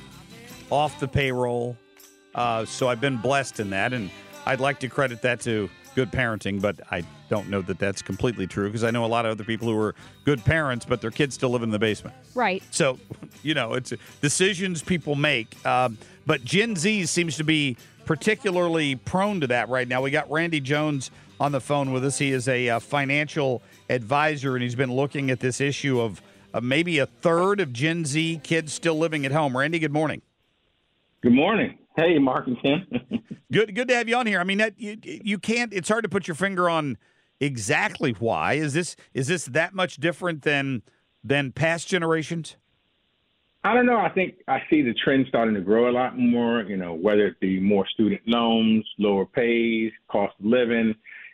off 0.70 1.00
the 1.00 1.08
payroll. 1.08 1.78
Uh, 2.34 2.66
so 2.66 2.90
I've 2.90 3.00
been 3.00 3.16
blessed 3.16 3.62
in 3.62 3.70
that, 3.70 3.94
and 3.94 4.10
I'd 4.46 4.60
like 4.60 4.80
to 4.80 4.90
credit 4.90 5.22
that 5.24 5.40
to 5.42 5.70
good 5.96 6.12
parenting, 6.12 6.62
but 6.62 6.80
I 6.92 7.04
don't 7.30 7.50
know 7.50 7.62
that 7.62 7.80
that's 7.80 8.02
completely 8.02 8.46
true 8.46 8.68
because 8.68 8.84
I 8.84 8.92
know 8.92 9.06
a 9.06 9.08
lot 9.08 9.26
of 9.26 9.32
other 9.32 9.44
people 9.44 9.68
who 9.68 9.80
are 9.80 9.96
good 10.26 10.44
parents, 10.44 10.86
but 10.86 11.02
their 11.02 11.12
kids 11.12 11.34
still 11.36 11.50
live 11.50 11.64
in 11.64 11.72
the 11.72 11.80
basement. 11.80 12.16
Right. 12.36 12.62
So, 12.70 13.00
you 13.42 13.54
know, 13.54 13.74
it's 13.74 13.94
decisions 14.22 14.84
people 14.84 15.16
make. 15.16 15.66
Um, 15.66 15.98
but 16.26 16.44
Gen 16.44 16.76
Z 16.76 17.06
seems 17.06 17.38
to 17.38 17.44
be 17.44 17.78
particularly 18.06 18.96
prone 18.96 19.42
to 19.42 19.48
that 19.48 19.70
right 19.70 19.88
now. 19.88 20.02
We 20.02 20.12
got 20.12 20.30
Randy 20.30 20.60
Jones 20.60 21.12
on 21.40 21.52
the 21.52 21.62
phone 21.62 21.92
with 21.92 22.06
us. 22.06 22.18
He 22.18 22.32
is 22.32 22.48
a 22.48 22.70
uh, 22.70 22.80
financial 22.80 23.64
advisor, 23.90 24.56
and 24.56 24.64
he's 24.64 24.76
been 24.76 24.94
looking 24.94 25.32
at 25.32 25.40
this 25.40 25.60
issue 25.60 26.00
of 26.00 26.22
uh, 26.54 26.62
maybe 26.62 27.00
a 27.00 27.06
third 27.06 27.60
of 27.60 27.74
Gen 27.74 28.06
Z 28.06 28.42
kids 28.44 28.74
still 28.74 28.98
living 28.98 29.26
at 29.26 29.32
home. 29.32 29.58
Randy, 29.58 29.80
good 29.80 29.94
morning. 29.94 30.22
Good 31.22 31.34
morning. 31.34 31.78
Hey, 31.96 32.20
Mark 32.20 32.48
and 32.48 32.58
Tim. 32.62 32.86
good, 33.52 33.74
good 33.74 33.88
to 33.88 33.96
have 33.96 34.10
you 34.10 34.16
on 34.18 34.28
here. 34.28 34.40
I 34.40 34.44
mean, 34.44 34.58
that 34.58 34.80
you, 34.80 34.98
you 35.02 35.40
can't. 35.40 35.74
It's 35.74 35.88
hard 35.88 36.04
to 36.04 36.10
put 36.10 36.28
your 36.28 36.36
finger 36.36 36.70
on 36.70 36.98
exactly 37.40 38.12
why. 38.12 38.54
Is 38.54 38.74
this 38.74 38.96
is 39.14 39.28
this 39.28 39.46
that 39.46 39.74
much 39.74 39.98
different 39.98 40.42
than 40.42 40.84
than 41.24 41.52
past 41.52 41.88
generations? 41.88 42.58
I 43.64 43.74
don't 43.74 43.86
know. 43.86 43.98
I 43.98 44.10
think 44.10 44.36
I 44.48 44.62
see 44.70 44.82
the 44.84 44.94
trend 44.94 45.26
starting 45.30 45.56
to 45.56 45.62
grow 45.62 45.90
a 45.90 45.94
lot 45.94 46.18
more. 46.18 46.64
You 46.64 46.78
know, 46.78 46.94
whether 46.94 47.28
it 47.28 47.40
be 47.40 47.60
more 47.60 47.88
student 47.88 48.22
loans, 48.28 48.86
lower 49.00 49.26
pays, 49.26 49.92
cost 50.10 50.34
of 50.40 50.46
living, 50.46 50.94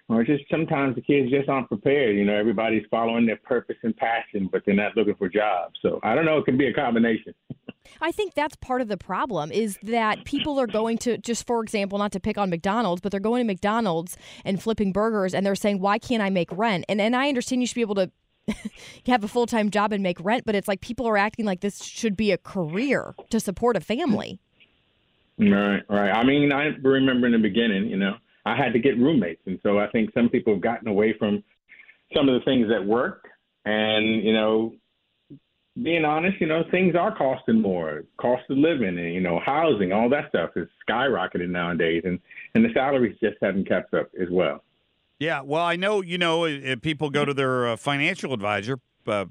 or 0.10 0.24
just 0.24 0.44
sometimes 0.52 0.96
the 0.96 1.02
kids 1.02 1.32
just 1.32 1.50
aren't 1.50 1.70
prepared. 1.70 2.16
You 2.16 2.26
know, 2.26 2.36
everybody's 2.36 2.86
following 2.92 3.26
their 3.26 3.38
purpose 3.38 3.78
and 3.82 3.98
passion, 3.98 4.48
but 4.52 4.62
they're 4.66 4.76
not 4.76 4.96
looking 4.96 5.16
for 5.16 5.28
jobs. 5.28 5.80
So 5.82 6.00
I 6.04 6.14
don't 6.14 6.26
know. 6.26 6.38
It 6.38 6.46
could 6.46 6.58
be 6.60 6.68
a 6.68 6.74
combination. 6.74 7.34
I 8.02 8.12
think 8.12 8.34
that's 8.34 8.56
part 8.58 8.82
of 8.82 8.88
the 8.88 8.98
problem 8.98 9.52
is 9.52 9.78
that 9.84 10.24
people 10.26 10.60
are 10.60 10.68
going 10.68 10.98
to 11.00 11.18
just 11.18 11.46
for 11.46 11.62
example, 11.62 11.98
not 11.98 12.12
to 12.14 12.20
pick 12.20 12.38
on 12.38 12.50
McDonald's, 12.50 13.02
but 13.02 13.12
they're 13.12 13.20
going 13.20 13.42
to 13.42 13.48
McDonald's 13.48 14.18
and 14.46 14.62
flipping 14.62 14.92
burgers 14.92 15.34
and 15.34 15.46
they're 15.46 15.56
saying, 15.56 15.80
"Why 15.80 15.98
can't 15.98 16.22
I 16.22 16.30
make 16.30 16.50
rent?" 16.52 16.86
And 16.90 17.02
and 17.02 17.16
I 17.16 17.28
understand 17.28 17.62
you 17.62 17.68
should 17.68 17.76
be 17.76 17.82
able 17.82 17.96
to 17.96 18.12
have 19.08 19.24
a 19.24 19.28
full 19.28 19.46
time 19.46 19.70
job 19.70 19.94
and 19.94 20.04
make 20.04 20.18
rent, 20.20 20.46
but 20.46 20.56
it's 20.56 20.68
like 20.68 20.82
people 20.82 21.08
are 21.08 21.18
acting 21.18 21.46
like 21.46 21.62
this 21.62 21.84
should 21.84 22.16
be 22.16 22.32
a 22.32 22.38
career 22.38 23.16
to 23.30 23.40
support 23.40 23.76
a 23.76 23.82
family. 23.82 24.40
Right, 25.38 25.82
right. 25.90 26.12
I 26.12 26.24
mean, 26.24 26.52
I 26.52 26.68
remember 26.82 27.26
in 27.26 27.34
the 27.34 27.40
beginning, 27.40 27.88
you 27.88 27.98
know, 27.98 28.16
I 28.46 28.56
had 28.56 28.74
to 28.74 28.80
get 28.80 28.98
roommates, 28.98 29.42
and 29.46 29.60
so 29.64 29.80
I 29.80 29.88
think 29.88 30.14
some 30.14 30.30
people 30.30 30.54
have 30.54 30.62
gotten 30.62 30.88
away 30.88 31.14
from 31.18 31.44
some 32.16 32.30
of 32.30 32.40
the 32.40 32.46
things 32.46 32.68
that 32.70 32.86
work, 32.86 33.28
and 33.66 34.24
you 34.24 34.34
know, 34.34 34.74
being 35.82 36.04
honest, 36.04 36.40
you 36.42 36.48
know, 36.48 36.64
things 36.70 36.96
are 36.96 37.16
costing 37.16 37.62
more. 37.62 38.04
Cost 38.18 38.44
of 38.50 38.58
living 38.58 39.00
and 39.00 39.14
you 39.14 39.22
know, 39.22 39.40
housing, 39.40 39.92
all 39.92 40.10
that 40.10 40.30
stuff 40.30 40.52
is 40.56 40.68
skyrocketing 40.88 41.50
nowadays, 41.50 42.04
and 42.06 42.20
and 42.56 42.66
the 42.66 42.70
salaries 42.74 43.18
just 43.22 43.38
haven't 43.42 43.68
kept 43.68 43.94
up 43.94 44.10
as 44.20 44.28
well. 44.30 44.64
Yeah, 45.20 45.42
well, 45.42 45.64
I 45.64 45.76
know 45.76 46.02
you 46.02 46.18
know 46.18 46.46
if 46.46 46.82
people 46.82 47.10
go 47.10 47.24
to 47.24 47.34
their 47.34 47.70
uh, 47.70 47.78
financial 47.78 48.34
advisor 48.34 48.80
uh, 49.08 49.26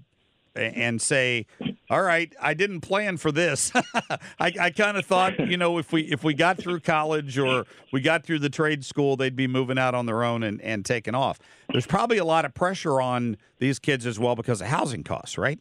and 0.55 1.01
say, 1.03 1.47
"All 1.91 2.03
right, 2.03 2.35
I 2.41 2.55
didn't 2.55 2.81
plan 2.81 3.19
for 3.19 3.31
this. 3.31 3.71
I, 4.41 4.53
I 4.59 4.71
kind 4.71 4.97
of 4.97 5.05
thought, 5.05 5.39
you 5.47 5.59
know, 5.59 5.77
if 5.77 5.93
we 5.93 6.03
if 6.03 6.25
we 6.25 6.33
got 6.33 6.57
through 6.57 6.81
college 6.81 7.37
or 7.37 7.67
we 7.93 8.01
got 8.01 8.25
through 8.25 8.39
the 8.39 8.51
trade 8.51 8.83
school, 8.85 9.17
they'd 9.17 9.37
be 9.37 9.47
moving 9.47 9.79
out 9.79 9.95
on 9.95 10.07
their 10.07 10.25
own 10.25 10.43
and 10.43 10.59
and 10.63 10.87
taking 10.87 11.15
off." 11.15 11.39
There's 11.69 11.87
probably 11.87 12.17
a 12.17 12.25
lot 12.25 12.47
of 12.47 12.55
pressure 12.55 12.99
on 13.01 13.37
these 13.59 13.79
kids 13.79 14.07
as 14.07 14.19
well 14.19 14.37
because 14.37 14.63
of 14.63 14.69
housing 14.69 15.05
costs, 15.05 15.37
right? 15.37 15.61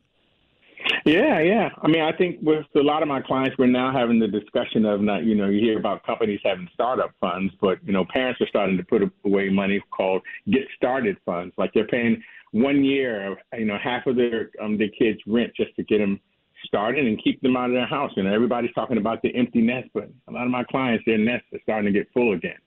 Yeah, 1.05 1.39
yeah. 1.39 1.69
I 1.81 1.87
mean, 1.87 2.01
I 2.01 2.11
think 2.15 2.39
with 2.41 2.65
a 2.75 2.79
lot 2.79 3.01
of 3.01 3.07
my 3.07 3.21
clients, 3.21 3.57
we're 3.57 3.67
now 3.67 3.91
having 3.91 4.19
the 4.19 4.27
discussion 4.27 4.85
of 4.85 5.01
not, 5.01 5.23
you 5.23 5.35
know, 5.35 5.47
you 5.49 5.59
hear 5.59 5.79
about 5.79 6.05
companies 6.05 6.39
having 6.43 6.67
startup 6.73 7.11
funds, 7.19 7.53
but 7.61 7.79
you 7.85 7.93
know, 7.93 8.05
parents 8.05 8.41
are 8.41 8.47
starting 8.47 8.77
to 8.77 8.83
put 8.83 9.01
away 9.25 9.49
money 9.49 9.81
called 9.91 10.21
get 10.49 10.63
started 10.75 11.17
funds. 11.25 11.53
Like 11.57 11.71
they're 11.73 11.87
paying 11.87 12.21
one 12.51 12.83
year, 12.83 13.31
of 13.33 13.37
you 13.57 13.65
know, 13.65 13.77
half 13.81 14.07
of 14.07 14.15
their 14.15 14.51
um 14.61 14.77
their 14.77 14.89
kids' 14.89 15.19
rent 15.27 15.53
just 15.55 15.75
to 15.75 15.83
get 15.83 15.99
them 15.99 16.19
started 16.65 17.05
and 17.05 17.21
keep 17.23 17.41
them 17.41 17.55
out 17.55 17.69
of 17.69 17.75
their 17.75 17.87
house. 17.87 18.11
You 18.15 18.23
know, 18.23 18.33
everybody's 18.33 18.73
talking 18.73 18.97
about 18.97 19.21
the 19.21 19.33
empty 19.35 19.61
nest, 19.61 19.89
but 19.93 20.09
a 20.27 20.31
lot 20.31 20.45
of 20.45 20.51
my 20.51 20.63
clients, 20.65 21.03
their 21.05 21.17
nests 21.17 21.47
are 21.53 21.59
starting 21.63 21.91
to 21.91 21.97
get 21.97 22.11
full 22.13 22.33
again. 22.33 22.57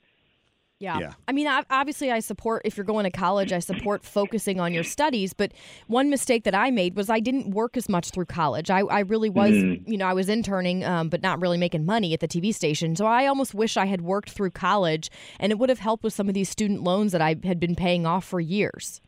Yeah. 0.83 0.99
yeah. 0.99 1.13
I 1.29 1.33
mean, 1.33 1.47
obviously, 1.71 2.11
I 2.11 2.19
support 2.19 2.63
if 2.65 2.77
you're 2.77 2.85
going 2.85 3.05
to 3.05 3.11
college, 3.11 3.53
I 3.53 3.61
support 3.61 4.05
focusing 4.05 4.59
on 4.59 4.75
your 4.75 4.83
studies. 4.83 5.33
But 5.33 5.53
one 5.87 6.11
mistake 6.11 6.43
that 6.43 6.57
I 6.57 6.73
made 6.73 6.97
was 6.97 7.09
I 7.09 7.21
didn't 7.21 7.53
work 7.53 7.77
as 7.77 7.89
much 7.89 8.11
through 8.11 8.25
college. 8.25 8.69
I, 8.69 8.81
I 8.81 9.01
really 9.01 9.31
was, 9.31 9.53
mm. 9.53 9.89
you 9.89 9.97
know, 9.97 10.07
I 10.07 10.13
was 10.13 10.29
interning, 10.29 10.85
um, 10.85 11.09
but 11.09 11.23
not 11.23 11.41
really 11.41 11.57
making 11.57 11.87
money 11.87 12.13
at 12.15 12.19
the 12.19 12.27
TV 12.27 12.53
station. 12.53 12.97
So 12.97 13.07
I 13.07 13.27
almost 13.27 13.55
wish 13.55 13.77
I 13.77 13.87
had 13.87 14.01
worked 14.01 14.31
through 14.31 14.51
college 14.51 15.09
and 15.39 15.53
it 15.53 15.59
would 15.59 15.69
have 15.69 15.79
helped 15.79 16.03
with 16.03 16.15
some 16.15 16.29
of 16.29 16.35
these 16.35 16.49
student 16.49 16.83
loans 16.83 17.13
that 17.13 17.21
I 17.21 17.37
had 17.45 17.61
been 17.61 17.77
paying 17.77 18.05
off 18.05 18.25
for 18.25 18.41
years. 18.41 19.01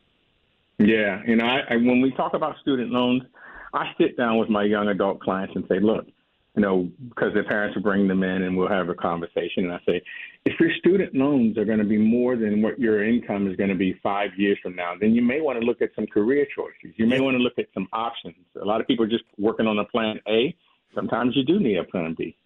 Yeah. 0.78 1.22
You 1.26 1.34
know, 1.34 1.44
I, 1.44 1.74
I, 1.74 1.76
when 1.76 2.00
we 2.00 2.12
talk 2.12 2.34
about 2.34 2.54
student 2.60 2.92
loans, 2.92 3.24
I 3.72 3.92
sit 3.98 4.16
down 4.16 4.38
with 4.38 4.48
my 4.48 4.62
young 4.62 4.86
adult 4.86 5.18
clients 5.18 5.56
and 5.56 5.64
say, 5.68 5.80
look, 5.80 6.06
you 6.54 6.62
know, 6.62 6.88
because 7.08 7.34
their 7.34 7.44
parents 7.44 7.74
will 7.74 7.82
bring 7.82 8.06
them 8.06 8.22
in 8.22 8.42
and 8.42 8.56
we'll 8.56 8.68
have 8.68 8.88
a 8.88 8.94
conversation. 8.94 9.64
And 9.64 9.72
I 9.72 9.80
say, 9.84 10.00
if 10.44 10.58
your 10.60 10.70
student 10.78 11.14
loans 11.14 11.58
are 11.58 11.64
going 11.64 11.80
to 11.80 11.84
be 11.84 11.98
more 11.98 12.36
than 12.36 12.62
what 12.62 12.78
your 12.78 13.04
income 13.04 13.50
is 13.50 13.56
going 13.56 13.70
to 13.70 13.74
be 13.74 13.98
five 14.02 14.30
years 14.36 14.58
from 14.62 14.76
now, 14.76 14.94
then 15.00 15.14
you 15.14 15.22
may 15.22 15.40
want 15.40 15.58
to 15.60 15.66
look 15.66 15.82
at 15.82 15.90
some 15.96 16.06
career 16.06 16.46
choices. 16.54 16.94
You 16.96 17.06
may 17.06 17.20
want 17.20 17.36
to 17.36 17.42
look 17.42 17.58
at 17.58 17.66
some 17.74 17.88
options. 17.92 18.36
A 18.60 18.64
lot 18.64 18.80
of 18.80 18.86
people 18.86 19.04
are 19.04 19.08
just 19.08 19.24
working 19.36 19.66
on 19.66 19.78
a 19.78 19.84
plan 19.84 20.20
A. 20.28 20.54
Sometimes 20.94 21.34
you 21.34 21.44
do 21.44 21.58
need 21.58 21.76
a 21.76 21.84
plan 21.84 22.14
B. 22.16 22.36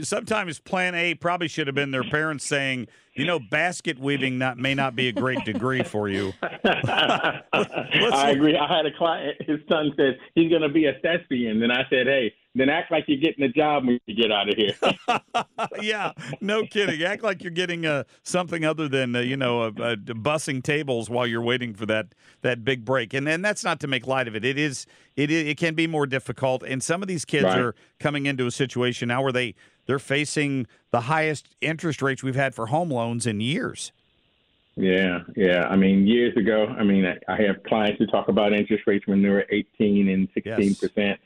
sometimes 0.00 0.58
Plan 0.58 0.94
A 0.94 1.14
probably 1.14 1.48
should 1.48 1.66
have 1.66 1.76
been 1.76 1.90
their 1.90 2.04
parents 2.04 2.46
saying, 2.46 2.88
you 3.14 3.26
know, 3.26 3.38
basket 3.38 3.98
weaving 3.98 4.38
not 4.38 4.56
may 4.56 4.74
not 4.74 4.96
be 4.96 5.08
a 5.08 5.12
great 5.12 5.44
degree 5.44 5.82
for 5.82 6.08
you. 6.08 6.32
I 6.42 7.42
agree. 8.30 8.56
I 8.56 8.74
had 8.74 8.86
a 8.86 8.96
client. 8.96 9.36
His 9.40 9.60
son 9.68 9.92
said 9.96 10.18
he's 10.34 10.48
going 10.48 10.62
to 10.62 10.70
be 10.70 10.86
a 10.86 10.94
thespian, 11.02 11.62
and 11.62 11.70
I 11.70 11.82
said, 11.90 12.06
"Hey, 12.06 12.32
then 12.54 12.68
act 12.68 12.90
like 12.90 13.04
you're 13.08 13.18
getting 13.20 13.44
a 13.44 13.48
job 13.48 13.86
when 13.86 13.98
you 14.06 14.14
get 14.14 14.30
out 14.32 14.48
of 14.48 14.54
here." 14.56 14.74
yeah, 15.82 16.12
no 16.40 16.64
kidding. 16.66 17.02
Act 17.02 17.22
like 17.22 17.42
you're 17.42 17.50
getting 17.50 17.86
uh, 17.86 18.04
something 18.22 18.64
other 18.64 18.88
than 18.88 19.14
uh, 19.16 19.20
you 19.20 19.36
know 19.36 19.62
uh, 19.62 19.66
uh, 19.80 19.96
bussing 19.96 20.62
tables 20.62 21.08
while 21.10 21.26
you're 21.26 21.42
waiting 21.42 21.74
for 21.74 21.86
that 21.86 22.08
that 22.42 22.64
big 22.64 22.84
break. 22.84 23.14
And 23.14 23.28
and 23.28 23.44
that's 23.44 23.64
not 23.64 23.80
to 23.80 23.86
make 23.86 24.06
light 24.06 24.28
of 24.28 24.36
it. 24.36 24.44
It 24.44 24.58
is 24.58 24.86
it 25.16 25.30
it 25.30 25.56
can 25.58 25.74
be 25.74 25.86
more 25.86 26.06
difficult. 26.06 26.62
And 26.62 26.82
some 26.82 27.02
of 27.02 27.08
these 27.08 27.24
kids 27.24 27.44
Right. 27.44 27.58
are 27.58 27.74
coming 28.00 28.26
into 28.26 28.46
a 28.46 28.50
situation 28.50 29.08
now 29.08 29.22
where 29.22 29.32
they 29.32 29.54
they're 29.86 29.98
facing 29.98 30.66
the 30.92 31.02
highest 31.02 31.54
interest 31.60 32.00
rates 32.02 32.22
we've 32.22 32.34
had 32.36 32.54
for 32.54 32.66
home 32.68 32.90
loans 32.90 33.26
in 33.26 33.40
years. 33.40 33.92
Yeah, 34.76 35.20
yeah. 35.36 35.68
I 35.68 35.76
mean, 35.76 36.04
years 36.06 36.36
ago, 36.36 36.66
I 36.66 36.82
mean, 36.82 37.06
I- 37.06 37.18
I 37.32 37.36
have 37.42 37.62
clients 37.62 37.98
who 38.00 38.06
talk 38.06 38.26
about 38.28 38.52
interest 38.52 38.84
rates 38.88 39.06
when 39.06 39.22
they 39.22 39.28
were 39.28 39.46
18 39.50 40.08
and 40.08 40.28
16 40.34 40.74
percent. 40.74 41.20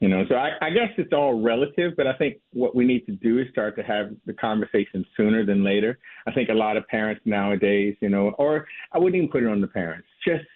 You 0.00 0.08
know, 0.08 0.24
so 0.30 0.34
I, 0.34 0.52
I 0.62 0.70
guess 0.70 0.88
it's 0.96 1.12
all 1.12 1.42
relative, 1.42 1.92
but 1.94 2.06
I 2.06 2.14
think 2.16 2.38
what 2.54 2.74
we 2.74 2.86
need 2.86 3.04
to 3.04 3.12
do 3.12 3.38
is 3.38 3.46
start 3.50 3.76
to 3.76 3.82
have 3.82 4.10
the 4.24 4.32
conversation 4.32 5.04
sooner 5.14 5.44
than 5.44 5.62
later. 5.62 5.98
I 6.26 6.32
think 6.32 6.48
a 6.48 6.54
lot 6.54 6.78
of 6.78 6.88
parents 6.88 7.20
nowadays, 7.26 7.96
you 8.00 8.08
know, 8.08 8.30
or 8.38 8.66
I 8.92 8.98
wouldn't 8.98 9.16
even 9.16 9.28
put 9.28 9.42
it 9.42 9.48
on 9.48 9.60
the 9.60 9.66
parents, 9.66 10.08
just 10.26 10.46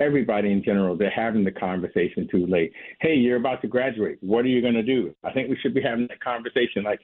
everybody 0.00 0.52
in 0.52 0.62
general, 0.62 0.96
they're 0.96 1.10
having 1.10 1.44
the 1.44 1.52
conversation 1.52 2.28
too 2.30 2.46
late. 2.46 2.72
Hey, 3.00 3.14
you're 3.14 3.36
about 3.36 3.62
to 3.62 3.68
graduate. 3.68 4.18
What 4.20 4.44
are 4.44 4.48
you 4.48 4.60
going 4.60 4.74
to 4.74 4.82
do? 4.82 5.14
I 5.24 5.32
think 5.32 5.48
we 5.48 5.56
should 5.62 5.74
be 5.74 5.82
having 5.82 6.06
that 6.08 6.20
conversation 6.20 6.82
like 6.82 7.00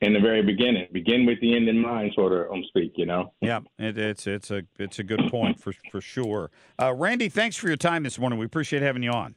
in 0.00 0.12
the 0.12 0.20
very 0.20 0.42
beginning. 0.42 0.86
Begin 0.92 1.26
with 1.26 1.40
the 1.40 1.54
end 1.56 1.68
in 1.68 1.78
mind, 1.78 2.12
sort 2.14 2.32
of, 2.32 2.50
um, 2.52 2.62
speak. 2.68 2.92
You 2.96 3.06
know. 3.06 3.32
Yeah, 3.40 3.60
it, 3.78 3.98
it's 3.98 4.26
it's 4.26 4.50
a 4.50 4.62
it's 4.78 4.98
a 4.98 5.04
good 5.04 5.30
point 5.30 5.60
for 5.60 5.72
for 5.90 6.00
sure. 6.00 6.50
Uh, 6.80 6.94
Randy, 6.94 7.28
thanks 7.28 7.56
for 7.56 7.68
your 7.68 7.76
time 7.76 8.02
this 8.02 8.18
morning. 8.18 8.38
We 8.38 8.46
appreciate 8.46 8.82
having 8.82 9.02
you 9.02 9.10
on. 9.10 9.34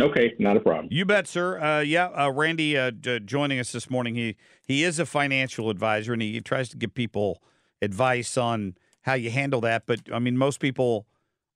Okay, 0.00 0.34
not 0.38 0.56
a 0.56 0.60
problem. 0.60 0.88
You 0.90 1.04
bet, 1.06 1.26
sir. 1.26 1.58
Uh, 1.58 1.80
yeah, 1.80 2.08
uh, 2.08 2.30
Randy 2.30 2.76
uh, 2.76 2.90
j- 2.90 3.20
joining 3.20 3.58
us 3.58 3.72
this 3.72 3.88
morning. 3.88 4.14
He 4.14 4.36
he 4.66 4.84
is 4.84 4.98
a 4.98 5.06
financial 5.06 5.70
advisor, 5.70 6.12
and 6.12 6.20
he 6.20 6.40
tries 6.40 6.68
to 6.70 6.76
give 6.76 6.92
people 6.94 7.42
advice 7.80 8.36
on 8.36 8.76
how 9.02 9.14
you 9.14 9.30
handle 9.30 9.60
that. 9.62 9.84
But 9.86 10.00
I 10.12 10.18
mean, 10.18 10.36
most 10.36 10.60
people 10.60 11.06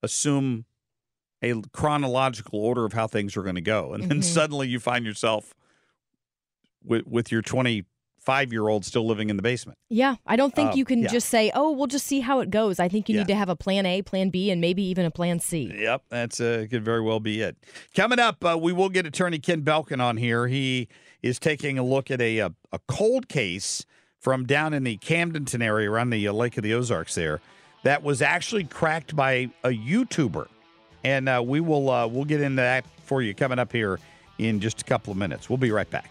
assume 0.02 0.64
a 1.42 1.54
chronological 1.72 2.60
order 2.60 2.84
of 2.86 2.94
how 2.94 3.06
things 3.06 3.36
are 3.36 3.42
going 3.42 3.56
to 3.56 3.60
go, 3.60 3.92
and 3.92 4.04
then 4.04 4.20
Mhm. 4.20 4.24
suddenly 4.24 4.68
you 4.68 4.80
find 4.80 5.04
yourself 5.04 5.54
with 6.82 7.06
with 7.06 7.30
your 7.30 7.42
twenty 7.42 7.84
five 8.30 8.52
year 8.52 8.68
old 8.68 8.84
still 8.84 9.06
living 9.06 9.28
in 9.30 9.36
the 9.36 9.42
basement. 9.42 9.76
Yeah, 9.88 10.14
I 10.26 10.36
don't 10.36 10.54
think 10.54 10.70
Um, 10.72 10.78
you 10.78 10.84
can 10.84 11.00
yeah. 11.02 11.08
just 11.08 11.28
say, 11.28 11.50
"Oh, 11.54 11.72
we'll 11.72 11.88
just 11.88 12.06
see 12.06 12.20
how 12.20 12.40
it 12.40 12.50
goes." 12.50 12.78
I 12.78 12.88
think 12.88 13.08
you 13.08 13.14
Yeah. 13.14 13.22
need 13.22 13.28
to 13.28 13.34
have 13.34 13.48
a 13.48 13.56
plan 13.56 13.86
A, 13.86 14.02
plan 14.02 14.30
B, 14.30 14.50
and 14.52 14.60
maybe 14.60 14.82
even 14.84 15.04
a 15.04 15.10
plan 15.10 15.40
C. 15.40 15.72
Yep, 15.76 16.02
that's 16.10 16.40
uh, 16.40 16.66
could 16.70 16.84
very 16.84 17.00
well 17.00 17.18
be 17.20 17.40
it. 17.40 17.56
Coming 17.96 18.18
up, 18.20 18.44
uh, 18.44 18.56
we 18.60 18.72
will 18.72 18.88
get 18.88 19.04
attorney 19.06 19.38
Ken 19.38 19.62
Belkin 19.62 20.00
on 20.00 20.16
here. 20.16 20.46
He 20.46 20.86
is 21.22 21.38
taking 21.38 21.78
a 21.78 21.82
look 21.84 22.10
at 22.10 22.20
a 22.20 22.38
a, 22.38 22.52
a 22.72 22.78
cold 22.86 23.28
case 23.28 23.84
from 24.18 24.44
down 24.46 24.74
in 24.74 24.84
the 24.84 24.96
Camdenton 24.98 25.62
area 25.62 25.90
around 25.90 26.10
the 26.10 26.28
uh, 26.28 26.32
Lake 26.32 26.56
of 26.58 26.62
the 26.62 26.72
Ozarks 26.74 27.14
there 27.14 27.40
that 27.82 28.02
was 28.02 28.20
actually 28.22 28.64
cracked 28.64 29.16
by 29.16 29.48
a 29.64 29.70
YouTuber, 29.70 30.46
and 31.02 31.28
uh, 31.28 31.42
we 31.44 31.58
will 31.60 31.90
uh, 31.90 32.06
we'll 32.06 32.26
get 32.26 32.40
into 32.40 32.62
that 32.62 32.84
for 33.04 33.22
you 33.22 33.34
coming 33.34 33.58
up 33.58 33.72
here 33.72 33.98
in 34.38 34.60
just 34.60 34.82
a 34.82 34.84
couple 34.84 35.10
of 35.10 35.16
minutes. 35.18 35.48
We'll 35.50 35.56
be 35.68 35.72
right 35.72 35.90
back. 35.90 36.10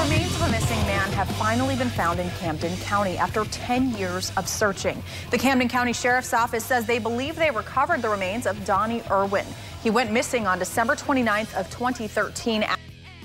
The 0.00 0.06
remains 0.06 0.34
of 0.36 0.48
a 0.48 0.50
missing 0.50 0.78
man 0.86 1.12
have 1.12 1.28
finally 1.32 1.76
been 1.76 1.90
found 1.90 2.20
in 2.20 2.30
Camden 2.30 2.74
County 2.78 3.18
after 3.18 3.44
10 3.44 3.90
years 3.98 4.32
of 4.38 4.48
searching. 4.48 5.02
The 5.30 5.36
Camden 5.36 5.68
County 5.68 5.92
Sheriff's 5.92 6.32
Office 6.32 6.64
says 6.64 6.86
they 6.86 6.98
believe 6.98 7.36
they 7.36 7.50
recovered 7.50 8.00
the 8.00 8.08
remains 8.08 8.46
of 8.46 8.64
Donnie 8.64 9.02
Irwin. 9.10 9.44
He 9.82 9.90
went 9.90 10.10
missing 10.10 10.46
on 10.46 10.58
December 10.58 10.96
29th 10.96 11.54
of 11.54 11.68
2013. 11.68 12.64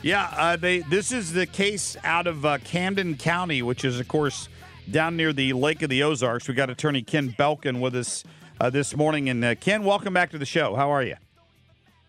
Yeah, 0.01 0.27
uh, 0.35 0.57
they. 0.57 0.79
This 0.79 1.13
is 1.13 1.31
the 1.31 1.45
case 1.45 1.95
out 2.03 2.27
of 2.27 2.45
uh, 2.45 2.57
Camden 2.57 3.15
County, 3.15 3.61
which 3.61 3.85
is, 3.85 3.97
of 3.97 4.09
course, 4.09 4.49
down 4.91 5.15
near 5.15 5.31
the 5.31 5.53
Lake 5.53 5.81
of 5.81 5.89
the 5.89 6.03
Ozarks. 6.03 6.45
We 6.49 6.55
got 6.55 6.69
attorney 6.69 7.03
Ken 7.03 7.33
Belkin 7.39 7.79
with 7.79 7.95
us 7.95 8.25
uh, 8.59 8.69
this 8.69 8.97
morning, 8.97 9.29
and 9.29 9.45
uh, 9.45 9.55
Ken, 9.55 9.85
welcome 9.85 10.13
back 10.13 10.29
to 10.31 10.37
the 10.37 10.45
show. 10.45 10.75
How 10.75 10.89
are 10.89 11.03
you? 11.03 11.15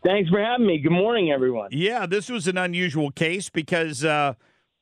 Thanks 0.05 0.29
for 0.29 0.43
having 0.43 0.67
me. 0.67 0.79
Good 0.79 0.91
morning, 0.91 1.31
everyone. 1.31 1.69
Yeah, 1.71 2.07
this 2.07 2.29
was 2.29 2.49
an 2.49 2.59
unusual 2.59 3.13
case 3.13 3.49
because 3.49 4.05
uh, 4.05 4.35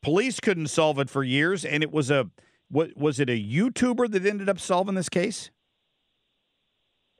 police 0.04 0.38
couldn't 0.38 0.68
solve 0.68 0.98
it 0.98 1.10
for 1.10 1.24
years, 1.24 1.64
and 1.64 1.82
it 1.82 1.92
was 1.92 2.10
a 2.10 2.30
what 2.70 2.96
was 2.96 3.18
it 3.18 3.28
a 3.28 3.42
YouTuber 3.42 4.10
that 4.12 4.24
ended 4.24 4.48
up 4.48 4.60
solving 4.60 4.94
this 4.94 5.08
case? 5.08 5.50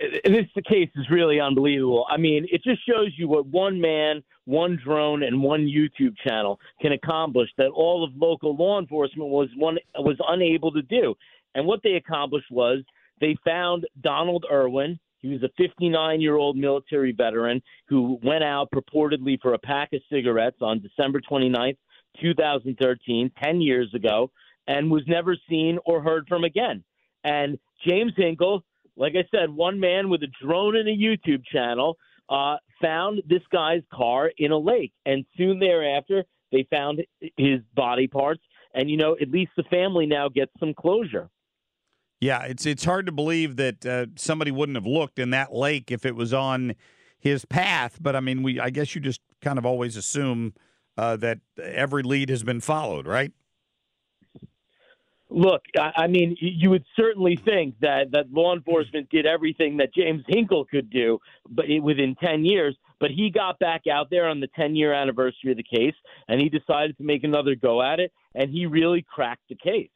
this 0.00 0.46
the 0.54 0.62
case 0.62 0.90
is 0.96 1.08
really 1.10 1.40
unbelievable. 1.40 2.06
I 2.10 2.16
mean, 2.16 2.46
it 2.50 2.62
just 2.62 2.86
shows 2.86 3.12
you 3.16 3.28
what 3.28 3.46
one 3.46 3.80
man, 3.80 4.22
one 4.44 4.78
drone, 4.84 5.22
and 5.22 5.42
one 5.42 5.66
YouTube 5.66 6.14
channel 6.26 6.58
can 6.80 6.92
accomplish 6.92 7.48
that 7.58 7.68
all 7.68 8.04
of 8.04 8.10
local 8.16 8.56
law 8.56 8.78
enforcement 8.78 9.30
was 9.30 9.48
one 9.56 9.78
was 9.98 10.16
unable 10.28 10.72
to 10.72 10.82
do. 10.82 11.14
And 11.54 11.66
what 11.66 11.80
they 11.82 11.94
accomplished 11.94 12.50
was 12.50 12.80
they 13.20 13.36
found 13.44 13.86
Donald 14.02 14.44
Irwin. 14.50 14.98
He 15.20 15.28
was 15.28 15.42
a 15.42 15.48
59 15.56 16.20
year 16.20 16.36
old 16.36 16.56
military 16.56 17.12
veteran 17.12 17.62
who 17.88 18.18
went 18.22 18.44
out 18.44 18.68
purportedly 18.72 19.40
for 19.40 19.54
a 19.54 19.58
pack 19.58 19.92
of 19.92 20.00
cigarettes 20.10 20.58
on 20.60 20.80
December 20.80 21.20
29th, 21.20 21.76
2013, 22.20 23.30
10 23.42 23.60
years 23.60 23.92
ago, 23.94 24.30
and 24.66 24.90
was 24.90 25.02
never 25.06 25.36
seen 25.48 25.78
or 25.84 26.02
heard 26.02 26.26
from 26.28 26.44
again. 26.44 26.84
And 27.22 27.58
James 27.86 28.12
Hinkle, 28.16 28.64
like 28.96 29.14
I 29.16 29.26
said, 29.30 29.50
one 29.50 29.80
man 29.80 30.08
with 30.08 30.22
a 30.22 30.28
drone 30.42 30.76
and 30.76 30.88
a 30.88 30.92
YouTube 30.92 31.44
channel 31.52 31.96
uh, 32.28 32.56
found 32.80 33.22
this 33.28 33.42
guy's 33.52 33.82
car 33.92 34.30
in 34.38 34.52
a 34.52 34.58
lake, 34.58 34.92
and 35.04 35.24
soon 35.36 35.58
thereafter 35.58 36.24
they 36.52 36.66
found 36.70 37.02
his 37.36 37.60
body 37.74 38.06
parts. 38.06 38.42
And 38.74 38.90
you 38.90 38.96
know, 38.96 39.16
at 39.20 39.30
least 39.30 39.52
the 39.56 39.62
family 39.64 40.06
now 40.06 40.28
gets 40.28 40.52
some 40.58 40.74
closure. 40.74 41.28
Yeah, 42.20 42.44
it's 42.44 42.64
it's 42.64 42.84
hard 42.84 43.06
to 43.06 43.12
believe 43.12 43.56
that 43.56 43.84
uh, 43.84 44.06
somebody 44.16 44.50
wouldn't 44.50 44.76
have 44.76 44.86
looked 44.86 45.18
in 45.18 45.30
that 45.30 45.52
lake 45.52 45.90
if 45.90 46.06
it 46.06 46.16
was 46.16 46.32
on 46.32 46.74
his 47.18 47.44
path. 47.44 47.98
But 48.00 48.16
I 48.16 48.20
mean, 48.20 48.42
we 48.42 48.58
I 48.58 48.70
guess 48.70 48.94
you 48.94 49.00
just 49.00 49.20
kind 49.42 49.58
of 49.58 49.66
always 49.66 49.96
assume 49.96 50.54
uh, 50.96 51.16
that 51.16 51.40
every 51.60 52.02
lead 52.02 52.28
has 52.28 52.42
been 52.42 52.60
followed, 52.60 53.06
right? 53.06 53.32
Look, 55.30 55.62
I, 55.76 55.92
I 55.96 56.06
mean, 56.06 56.36
you 56.40 56.70
would 56.70 56.84
certainly 56.94 57.36
think 57.44 57.74
that 57.80 58.12
that 58.12 58.30
law 58.30 58.54
enforcement 58.54 59.08
did 59.10 59.26
everything 59.26 59.78
that 59.78 59.92
James 59.92 60.22
Hinkle 60.28 60.64
could 60.64 60.90
do, 60.90 61.18
but 61.48 61.64
within 61.82 62.14
ten 62.22 62.44
years. 62.44 62.76
But 63.00 63.10
he 63.10 63.30
got 63.30 63.58
back 63.58 63.82
out 63.92 64.08
there 64.10 64.28
on 64.28 64.40
the 64.40 64.48
ten 64.54 64.76
year 64.76 64.92
anniversary 64.92 65.50
of 65.50 65.56
the 65.56 65.64
case, 65.64 65.94
and 66.28 66.40
he 66.40 66.48
decided 66.48 66.96
to 66.98 67.02
make 67.02 67.24
another 67.24 67.56
go 67.56 67.82
at 67.82 67.98
it, 67.98 68.12
and 68.34 68.50
he 68.50 68.66
really 68.66 69.02
cracked 69.02 69.48
the 69.48 69.56
case. 69.56 69.90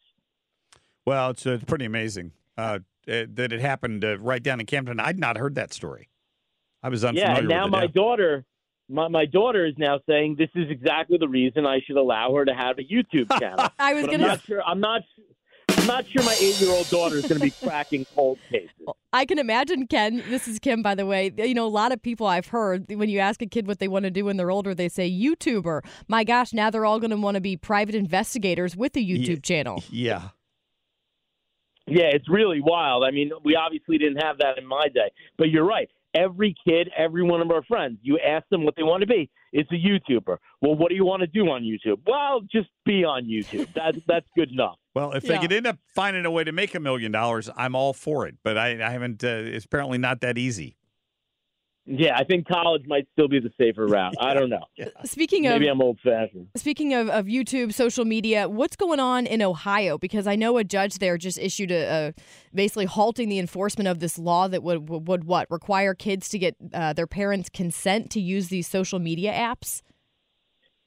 Well, 1.06 1.30
it's, 1.30 1.46
uh, 1.46 1.52
it's 1.52 1.64
pretty 1.64 1.84
amazing 1.84 2.32
uh, 2.56 2.80
uh, 3.08 3.24
that 3.32 3.52
it 3.52 3.60
happened 3.60 4.04
uh, 4.04 4.18
right 4.18 4.42
down 4.42 4.60
in 4.60 4.66
Camden. 4.66 4.98
I'd 4.98 5.18
not 5.18 5.36
heard 5.36 5.54
that 5.54 5.72
story. 5.72 6.08
I 6.82 6.88
was 6.88 7.04
unfamiliar 7.04 7.32
yeah, 7.32 7.38
and 7.38 7.48
now 7.48 7.66
my 7.66 7.86
daughter, 7.86 8.44
my, 8.88 9.08
my 9.08 9.26
daughter 9.26 9.66
is 9.66 9.74
now 9.76 10.00
saying 10.08 10.36
this 10.38 10.50
is 10.54 10.70
exactly 10.70 11.18
the 11.18 11.28
reason 11.28 11.66
I 11.66 11.80
should 11.86 11.96
allow 11.96 12.34
her 12.34 12.44
to 12.44 12.54
have 12.54 12.78
a 12.78 12.82
YouTube 12.82 13.28
channel. 13.40 13.68
I 13.78 13.94
was 13.94 14.06
gonna 14.06 14.18
not 14.18 14.42
sure. 14.42 14.62
I'm 14.62 14.80
not. 14.80 15.02
I'm 15.70 15.86
not 15.86 16.06
sure 16.08 16.22
my 16.24 16.34
eight-year-old 16.40 16.88
daughter 16.90 17.16
is 17.16 17.22
going 17.22 17.38
to 17.38 17.44
be 17.44 17.50
cracking 17.50 18.04
cold 18.14 18.38
cases. 18.50 18.70
I 19.12 19.24
can 19.24 19.38
imagine, 19.38 19.86
Ken. 19.86 20.22
This 20.28 20.48
is 20.48 20.58
Kim, 20.58 20.82
by 20.82 20.94
the 20.94 21.06
way. 21.06 21.30
You 21.36 21.54
know, 21.54 21.66
a 21.66 21.68
lot 21.68 21.92
of 21.92 22.02
people 22.02 22.26
I've 22.26 22.48
heard 22.48 22.86
when 22.92 23.08
you 23.08 23.20
ask 23.20 23.40
a 23.42 23.46
kid 23.46 23.66
what 23.66 23.78
they 23.78 23.86
want 23.86 24.04
to 24.04 24.10
do 24.10 24.24
when 24.24 24.38
they're 24.38 24.50
older, 24.50 24.74
they 24.74 24.88
say 24.88 25.10
YouTuber. 25.10 25.84
My 26.08 26.24
gosh, 26.24 26.52
now 26.52 26.70
they're 26.70 26.84
all 26.84 26.98
going 26.98 27.10
to 27.10 27.16
want 27.16 27.36
to 27.36 27.40
be 27.40 27.56
private 27.56 27.94
investigators 27.94 28.76
with 28.76 28.96
a 28.96 29.00
YouTube 29.00 29.42
channel. 29.42 29.84
Yeah. 29.90 30.30
Yeah, 31.86 32.10
it's 32.12 32.28
really 32.28 32.60
wild. 32.60 33.04
I 33.04 33.10
mean, 33.10 33.30
we 33.44 33.54
obviously 33.54 33.98
didn't 33.98 34.22
have 34.22 34.38
that 34.38 34.58
in 34.58 34.66
my 34.66 34.88
day, 34.88 35.10
but 35.36 35.48
you're 35.48 35.66
right. 35.66 35.88
Every 36.18 36.54
kid, 36.66 36.90
every 36.96 37.22
one 37.22 37.40
of 37.40 37.50
our 37.50 37.62
friends, 37.64 37.98
you 38.02 38.18
ask 38.18 38.48
them 38.48 38.64
what 38.64 38.74
they 38.76 38.82
want 38.82 39.02
to 39.02 39.06
be. 39.06 39.30
It's 39.52 39.70
a 39.70 39.74
YouTuber. 39.74 40.36
Well, 40.60 40.74
what 40.74 40.90
do 40.90 40.94
you 40.94 41.04
want 41.04 41.20
to 41.20 41.26
do 41.26 41.48
on 41.48 41.62
YouTube? 41.62 42.00
Well, 42.06 42.40
just 42.50 42.68
be 42.84 43.04
on 43.04 43.24
YouTube. 43.24 43.68
That's 43.74 43.98
that's 44.06 44.26
good 44.36 44.50
enough. 44.50 44.76
Well, 44.94 45.12
if 45.12 45.24
they 45.24 45.38
could 45.38 45.52
end 45.52 45.66
up 45.66 45.78
finding 45.94 46.26
a 46.26 46.30
way 46.30 46.44
to 46.44 46.52
make 46.52 46.74
a 46.74 46.80
million 46.80 47.12
dollars, 47.12 47.48
I'm 47.56 47.74
all 47.74 47.92
for 47.92 48.26
it. 48.26 48.36
But 48.42 48.58
I, 48.58 48.84
I 48.84 48.90
haven't. 48.90 49.22
Uh, 49.22 49.28
it's 49.28 49.64
apparently 49.64 49.98
not 49.98 50.20
that 50.22 50.38
easy. 50.38 50.76
Yeah, 51.90 52.18
I 52.18 52.24
think 52.24 52.46
college 52.46 52.82
might 52.86 53.08
still 53.12 53.28
be 53.28 53.40
the 53.40 53.50
safer 53.58 53.86
route. 53.86 54.12
I 54.20 54.34
don't 54.34 54.50
know. 54.50 54.64
Speaking 55.04 55.46
of 55.46 55.54
Maybe 55.54 55.68
I'm 55.68 55.80
old 55.80 55.98
fashioned. 56.04 56.48
Speaking 56.54 56.92
of, 56.92 57.08
of 57.08 57.24
YouTube, 57.24 57.72
social 57.72 58.04
media, 58.04 58.46
what's 58.46 58.76
going 58.76 59.00
on 59.00 59.24
in 59.24 59.40
Ohio? 59.40 59.96
Because 59.96 60.26
I 60.26 60.36
know 60.36 60.58
a 60.58 60.64
judge 60.64 60.98
there 60.98 61.16
just 61.16 61.38
issued 61.38 61.70
a, 61.70 62.08
a 62.08 62.14
basically 62.54 62.84
halting 62.84 63.30
the 63.30 63.38
enforcement 63.38 63.88
of 63.88 64.00
this 64.00 64.18
law 64.18 64.48
that 64.48 64.62
would 64.62 64.90
would, 64.90 65.08
would 65.08 65.24
what 65.24 65.50
require 65.50 65.94
kids 65.94 66.28
to 66.28 66.38
get 66.38 66.56
uh, 66.74 66.92
their 66.92 67.06
parents' 67.06 67.48
consent 67.48 68.10
to 68.10 68.20
use 68.20 68.48
these 68.48 68.66
social 68.66 68.98
media 68.98 69.32
apps. 69.32 69.80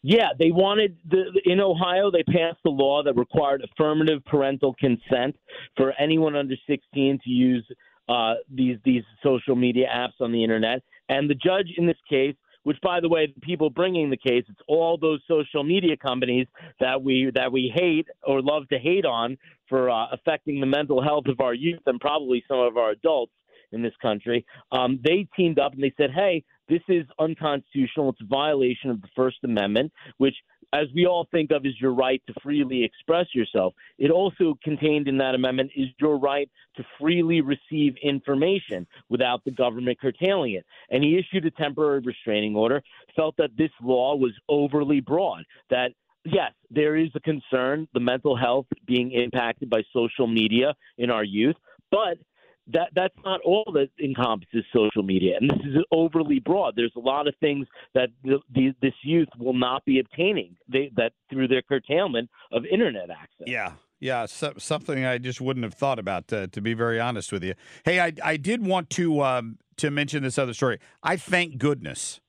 Yeah, 0.04 0.30
they 0.38 0.52
wanted 0.52 0.98
the 1.10 1.42
in 1.46 1.60
Ohio 1.60 2.12
they 2.12 2.24
passed 2.24 2.60
a 2.66 2.70
law 2.70 3.02
that 3.04 3.16
required 3.16 3.64
affirmative 3.64 4.24
parental 4.26 4.76
consent 4.80 5.36
for 5.78 5.94
anyone 6.00 6.36
under 6.36 6.56
16 6.68 7.20
to 7.24 7.30
use 7.30 7.66
uh, 8.08 8.36
these 8.54 8.78
these 8.84 9.04
social 9.24 9.56
media 9.56 9.88
apps 9.92 10.24
on 10.24 10.32
the 10.32 10.44
internet. 10.44 10.82
And 11.12 11.30
the 11.30 11.36
judge 11.36 11.68
in 11.78 11.86
this 11.86 11.98
case, 12.10 12.36
which 12.64 12.78
by 12.82 13.02
the 13.02 13.10
way, 13.10 13.28
the 13.28 13.42
people 13.42 13.70
bringing 13.70 14.10
the 14.10 14.18
case, 14.18 14.46
it's 14.48 14.62
all 14.68 14.98
those 14.98 15.20
social 15.28 15.64
media 15.64 15.98
companies 15.98 16.48
that 16.80 17.04
we 17.04 17.30
that 17.36 17.52
we 17.52 17.72
hate 17.76 18.08
or 18.24 18.42
love 18.42 18.68
to 18.70 18.80
hate 18.80 19.06
on 19.06 19.38
for 19.68 19.90
uh, 19.90 20.08
affecting 20.14 20.62
the 20.62 20.66
mental 20.66 21.02
health 21.04 21.26
of 21.28 21.42
our 21.42 21.54
youth 21.54 21.82
and 21.86 22.00
probably 22.00 22.44
some 22.48 22.60
of 22.60 22.78
our 22.78 22.92
adults 22.92 23.34
in 23.74 23.82
this 23.82 23.94
country. 24.02 24.46
Um, 24.72 25.00
they 25.04 25.28
teamed 25.36 25.60
up 25.60 25.74
and 25.74 25.84
they 25.84 25.94
said, 25.98 26.12
"Hey, 26.12 26.46
this 26.72 26.82
is 26.88 27.06
unconstitutional. 27.20 28.10
It's 28.10 28.22
a 28.22 28.26
violation 28.26 28.90
of 28.90 29.02
the 29.02 29.10
First 29.16 29.38
Amendment, 29.44 29.92
which." 30.18 30.38
As 30.74 30.88
we 30.96 31.06
all 31.06 31.28
think 31.32 31.52
of 31.52 31.66
as 31.66 31.74
your 31.82 31.94
right 31.94 32.22
to 32.28 32.34
freely 32.42 32.86
express 32.86 33.28
yourself, 33.36 33.74
it 33.98 34.10
also 34.10 34.58
contained 34.64 35.10
in 35.10 35.18
that 35.18 35.36
amendment 35.36 35.72
is 35.76 35.90
your 36.00 36.18
right 36.18 36.50
to 36.78 36.84
freely 36.98 37.42
receive 37.42 37.94
information 38.02 38.88
without 39.10 39.44
the 39.44 39.52
government 39.52 40.00
curtailing 40.00 40.54
it. 40.54 40.66
And 40.90 41.04
he 41.04 41.18
issued 41.18 41.46
a 41.46 41.52
temporary 41.52 42.00
restraining 42.00 42.56
order, 42.56 42.82
felt 43.18 43.36
that 43.36 43.58
this 43.58 43.72
law 43.84 44.16
was 44.16 44.32
overly 44.48 45.02
broad, 45.02 45.44
that 45.70 45.92
yes, 46.24 46.54
there 46.70 46.96
is 46.96 47.10
a 47.16 47.20
concern, 47.20 47.90
the 47.94 48.00
mental 48.00 48.38
health 48.38 48.68
being 48.86 49.12
impacted 49.12 49.70
by 49.70 49.84
social 49.92 50.28
media 50.28 50.74
in 50.98 51.10
our 51.10 51.26
youth, 51.26 51.58
but 51.90 52.18
that 52.68 52.90
that's 52.96 53.16
not 53.26 53.42
all 53.42 53.66
that 53.74 53.90
encompasses 54.04 54.64
social 54.74 55.04
media, 55.04 55.36
and 55.40 55.50
this 55.50 55.60
is 55.66 55.84
overly 55.92 56.40
broad. 56.40 56.76
There's 56.76 56.94
a 56.96 57.00
lot 57.00 57.28
of 57.28 57.36
things 57.40 57.68
that 57.94 58.10
the, 58.24 58.40
the, 58.54 58.74
this 58.82 58.94
youth 59.04 59.30
will 59.38 59.54
not 59.54 59.84
be 59.86 60.00
obtaining 60.00 60.56
they, 60.72 60.92
that 60.96 61.14
through 61.30 61.48
their 61.48 61.62
curtailment 61.62 62.30
of 62.52 62.64
internet 62.66 63.10
access. 63.10 63.48
Yeah. 63.48 63.74
Yeah, 64.04 64.26
so, 64.26 64.54
something 64.58 65.06
I 65.06 65.20
just 65.20 65.40
wouldn't 65.42 65.64
have 65.64 65.76
thought 65.76 66.00
about, 66.00 66.34
uh, 66.34 66.48
to 66.54 66.60
be 66.60 66.74
very 66.74 67.00
honest 67.00 67.32
with 67.32 67.44
you. 67.44 67.54
Hey, 67.86 68.00
I, 68.00 68.12
I 68.24 68.36
did 68.36 68.66
want 68.66 68.90
to 68.92 69.22
um, 69.22 69.60
to 69.78 69.92
mention 69.92 70.24
this 70.24 70.40
other 70.40 70.56
story. 70.56 70.80
I 71.04 71.18
thank 71.18 71.60
goodness 71.60 72.20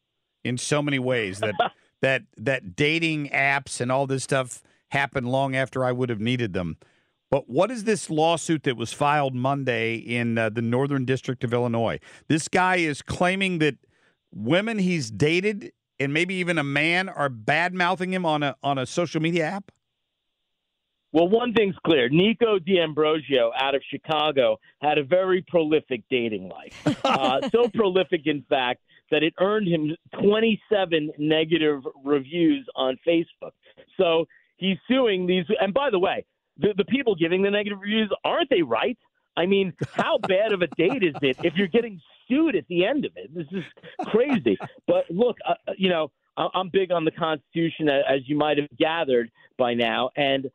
in 0.44 0.58
so 0.58 0.82
many 0.82 0.98
ways 0.98 1.40
that 1.40 1.54
that 2.02 2.24
that 2.36 2.76
dating 2.76 3.30
apps 3.30 3.80
and 3.80 3.90
all 3.90 4.06
this 4.06 4.22
stuff 4.22 4.62
happened 4.90 5.28
long 5.28 5.56
after 5.56 5.82
I 5.82 5.92
would 5.92 6.10
have 6.10 6.20
needed 6.20 6.52
them. 6.52 6.76
But 7.32 7.48
what 7.48 7.70
is 7.70 7.84
this 7.84 8.10
lawsuit 8.10 8.64
that 8.64 8.76
was 8.76 8.92
filed 8.92 9.34
Monday 9.34 9.94
in 9.94 10.36
uh, 10.36 10.50
the 10.50 10.60
Northern 10.60 11.06
District 11.06 11.42
of 11.42 11.54
Illinois? 11.54 11.98
This 12.28 12.46
guy 12.46 12.76
is 12.76 13.00
claiming 13.00 13.58
that 13.60 13.76
women 14.30 14.78
he's 14.78 15.10
dated 15.10 15.72
and 15.98 16.12
maybe 16.12 16.34
even 16.34 16.58
a 16.58 16.62
man 16.62 17.08
are 17.08 17.30
bad 17.30 17.72
mouthing 17.72 18.12
him 18.12 18.26
on 18.26 18.42
a 18.42 18.54
on 18.62 18.76
a 18.76 18.84
social 18.84 19.22
media 19.22 19.46
app. 19.46 19.72
Well, 21.12 21.26
one 21.26 21.54
thing's 21.54 21.74
clear. 21.86 22.10
Nico 22.10 22.58
D'Ambrosio 22.58 23.50
out 23.56 23.74
of 23.74 23.82
Chicago 23.90 24.58
had 24.82 24.98
a 24.98 25.04
very 25.04 25.40
prolific 25.40 26.02
dating 26.10 26.50
life. 26.50 26.98
Uh, 27.04 27.48
so 27.50 27.68
prolific, 27.74 28.22
in 28.26 28.44
fact, 28.48 28.80
that 29.10 29.22
it 29.22 29.34
earned 29.40 29.68
him 29.68 29.94
27 30.20 31.10
negative 31.18 31.80
reviews 32.04 32.66
on 32.74 32.96
Facebook. 33.06 33.52
So 33.98 34.26
he's 34.56 34.78
suing 34.88 35.26
these. 35.26 35.44
And 35.60 35.74
by 35.74 35.90
the 35.90 35.98
way, 35.98 36.24
the, 36.58 36.74
the 36.76 36.84
people 36.84 37.14
giving 37.14 37.42
the 37.42 37.50
negative 37.50 37.78
reviews, 37.80 38.12
aren't 38.24 38.50
they 38.50 38.62
right? 38.62 38.98
I 39.36 39.46
mean, 39.46 39.72
how 39.92 40.18
bad 40.28 40.52
of 40.52 40.62
a 40.62 40.68
date 40.68 41.02
is 41.02 41.14
it 41.22 41.36
if 41.42 41.54
you're 41.54 41.68
getting 41.68 42.00
sued 42.28 42.56
at 42.56 42.66
the 42.68 42.84
end 42.84 43.04
of 43.04 43.12
it? 43.16 43.34
This 43.34 43.46
is 43.52 43.64
crazy. 44.06 44.58
But 44.86 45.04
look, 45.10 45.36
uh, 45.48 45.54
you 45.76 45.88
know, 45.88 46.10
I'm 46.36 46.70
big 46.70 46.92
on 46.92 47.04
the 47.04 47.10
Constitution, 47.10 47.88
as 47.88 48.20
you 48.26 48.36
might 48.36 48.58
have 48.58 48.68
gathered 48.78 49.30
by 49.58 49.74
now. 49.74 50.10
And 50.16 50.50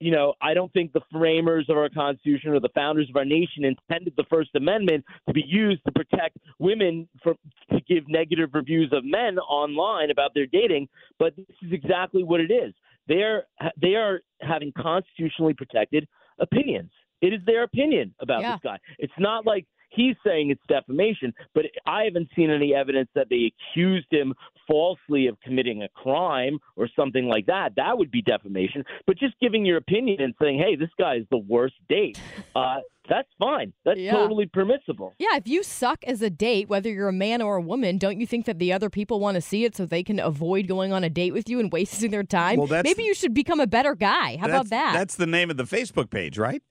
you 0.00 0.10
know, 0.10 0.34
I 0.40 0.54
don't 0.54 0.72
think 0.72 0.92
the 0.92 1.02
framers 1.12 1.66
of 1.68 1.76
our 1.76 1.88
Constitution 1.88 2.50
or 2.50 2.60
the 2.60 2.70
founders 2.74 3.08
of 3.08 3.16
our 3.16 3.24
nation 3.24 3.64
intended 3.64 4.14
the 4.16 4.24
First 4.28 4.50
Amendment 4.56 5.04
to 5.28 5.32
be 5.32 5.44
used 5.46 5.84
to 5.84 5.92
protect 5.92 6.36
women 6.58 7.08
from 7.22 7.36
to 7.70 7.80
give 7.88 8.08
negative 8.08 8.50
reviews 8.54 8.92
of 8.92 9.04
men 9.04 9.38
online 9.38 10.10
about 10.10 10.34
their 10.34 10.46
dating. 10.46 10.88
But 11.18 11.36
this 11.36 11.46
is 11.62 11.72
exactly 11.72 12.24
what 12.24 12.40
it 12.40 12.50
is. 12.50 12.74
They're 13.08 13.44
they 13.80 13.94
are 13.94 14.20
having 14.40 14.72
constitutionally 14.78 15.54
protected 15.54 16.06
opinions. 16.38 16.90
It 17.20 17.32
is 17.32 17.40
their 17.46 17.64
opinion 17.64 18.14
about 18.20 18.42
Yeah. 18.42 18.52
this 18.52 18.60
guy. 18.62 18.78
It's 18.98 19.12
not 19.18 19.44
like 19.46 19.66
he's 19.90 20.14
saying 20.26 20.50
it's 20.50 20.62
defamation, 20.68 21.32
but 21.54 21.64
I 21.86 22.04
haven't 22.04 22.28
seen 22.36 22.50
any 22.50 22.74
evidence 22.74 23.08
that 23.14 23.28
they 23.30 23.50
accused 23.52 24.06
him 24.10 24.34
falsely 24.66 25.26
of 25.28 25.40
committing 25.40 25.82
a 25.82 25.88
crime 25.88 26.58
or 26.76 26.88
something 26.94 27.26
like 27.26 27.46
that. 27.46 27.72
That 27.76 27.96
would 27.98 28.10
be 28.10 28.22
defamation. 28.22 28.84
But 29.06 29.18
just 29.18 29.34
giving 29.40 29.64
your 29.64 29.78
opinion 29.78 30.20
and 30.20 30.34
saying, 30.40 30.58
"Hey, 30.58 30.76
this 30.76 30.90
guy 30.98 31.16
is 31.16 31.26
the 31.30 31.38
worst 31.38 31.74
date," 31.88 32.20
uh, 32.54 32.76
that's 33.08 33.28
fine. 33.38 33.72
That's 33.86 33.98
Yeah. 33.98 34.12
totally 34.12 34.46
permissible. 34.46 35.14
Yeah, 35.18 35.36
if 35.36 35.48
you 35.48 35.62
suck 35.62 36.04
as 36.04 36.20
a 36.20 36.28
date, 36.28 36.68
whether 36.68 36.90
you're 36.90 37.08
a 37.08 37.12
man 37.12 37.40
or 37.40 37.56
a 37.56 37.62
woman, 37.62 37.96
don't 37.96 38.20
you 38.20 38.26
think 38.26 38.44
that 38.44 38.58
the 38.58 38.72
other 38.72 38.90
people 38.90 39.18
want 39.20 39.36
to 39.36 39.40
see 39.40 39.64
it 39.64 39.74
so 39.74 39.86
they 39.86 40.02
can 40.02 40.20
avoid 40.20 40.66
going 40.68 40.92
on 40.92 41.02
a 41.04 41.08
date 41.10 41.32
with 41.32 41.48
you 41.48 41.58
and 41.60 41.72
wasting 41.72 42.10
their 42.10 42.22
time? 42.24 42.58
Well, 42.58 42.66
that's- 42.66 42.84
Maybe 42.84 43.06
you 43.06 43.14
should 43.14 43.32
become 43.32 43.60
a 43.60 43.66
better 43.66 43.94
guy. 43.94 44.36
How 44.36 44.46
about 44.48 44.68
that? 44.68 44.92
That's 44.92 45.16
the 45.16 45.26
name 45.26 45.50
of 45.50 45.56
the 45.56 45.64
Facebook 45.64 46.10
page, 46.10 46.36
right? 46.36 46.62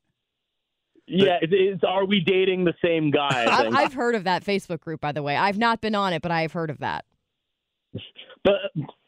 Yeah, 1.08 1.38
it, 1.42 1.54
it's 1.54 1.84
are 1.84 2.06
we 2.06 2.20
dating 2.20 2.66
the 2.66 2.74
same 2.84 3.12
guy? 3.12 3.46
I 3.46 3.66
I've. 3.66 3.76
I've 3.76 3.94
heard 3.94 4.16
of 4.16 4.26
that 4.26 4.44
Facebook 4.44 4.82
group, 4.82 5.00
by 5.02 5.12
the 5.12 5.24
way. 5.24 5.38
I've 5.38 5.58
not 5.58 5.82
been 5.82 5.96
on 5.96 6.14
it, 6.14 6.22
but 6.22 6.32
I've 6.32 6.52
heard 6.52 6.70
of 6.70 6.80
that. 6.80 7.06
But 8.44 8.56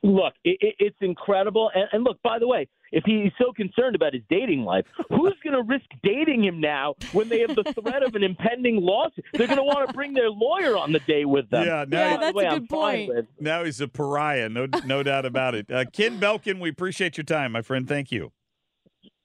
look, 0.03 0.33
it, 0.43 0.57
it, 0.62 0.75
it's 0.79 0.97
incredible. 1.01 1.71
And, 1.73 1.85
and 1.93 2.03
look, 2.03 2.21
by 2.23 2.39
the 2.39 2.47
way, 2.47 2.67
if 2.91 3.03
he's 3.05 3.31
so 3.38 3.53
concerned 3.53 3.95
about 3.95 4.13
his 4.13 4.23
dating 4.29 4.63
life, 4.63 4.85
who's 5.09 5.33
going 5.43 5.55
to 5.55 5.62
risk 5.62 5.85
dating 6.03 6.43
him 6.43 6.59
now 6.59 6.95
when 7.12 7.29
they 7.29 7.39
have 7.41 7.55
the 7.55 7.63
threat 7.81 8.03
of 8.03 8.15
an 8.15 8.23
impending 8.23 8.77
lawsuit? 8.81 9.25
They're 9.33 9.47
going 9.47 9.57
to 9.57 9.63
want 9.63 9.88
to 9.88 9.93
bring 9.93 10.13
their 10.13 10.29
lawyer 10.29 10.77
on 10.77 10.91
the 10.91 10.99
day 10.99 11.25
with 11.25 11.49
them. 11.49 11.65
Yeah, 11.65 11.81
Which, 11.81 11.89
now- 11.89 12.17
by 12.17 12.25
the 12.31 12.33
way, 12.33 12.47
I'm 12.47 12.67
fine 12.67 13.07
with. 13.07 13.25
Now 13.39 13.63
he's 13.63 13.79
a 13.81 13.88
pariah, 13.88 14.49
no 14.49 14.67
no 14.85 15.03
doubt 15.03 15.25
about 15.25 15.55
it. 15.55 15.71
Uh, 15.71 15.85
Ken 15.91 16.19
Belkin, 16.19 16.59
we 16.59 16.69
appreciate 16.69 17.17
your 17.17 17.23
time, 17.23 17.51
my 17.51 17.62
friend. 17.62 17.88
Thank 17.88 18.12
you. 18.12 18.31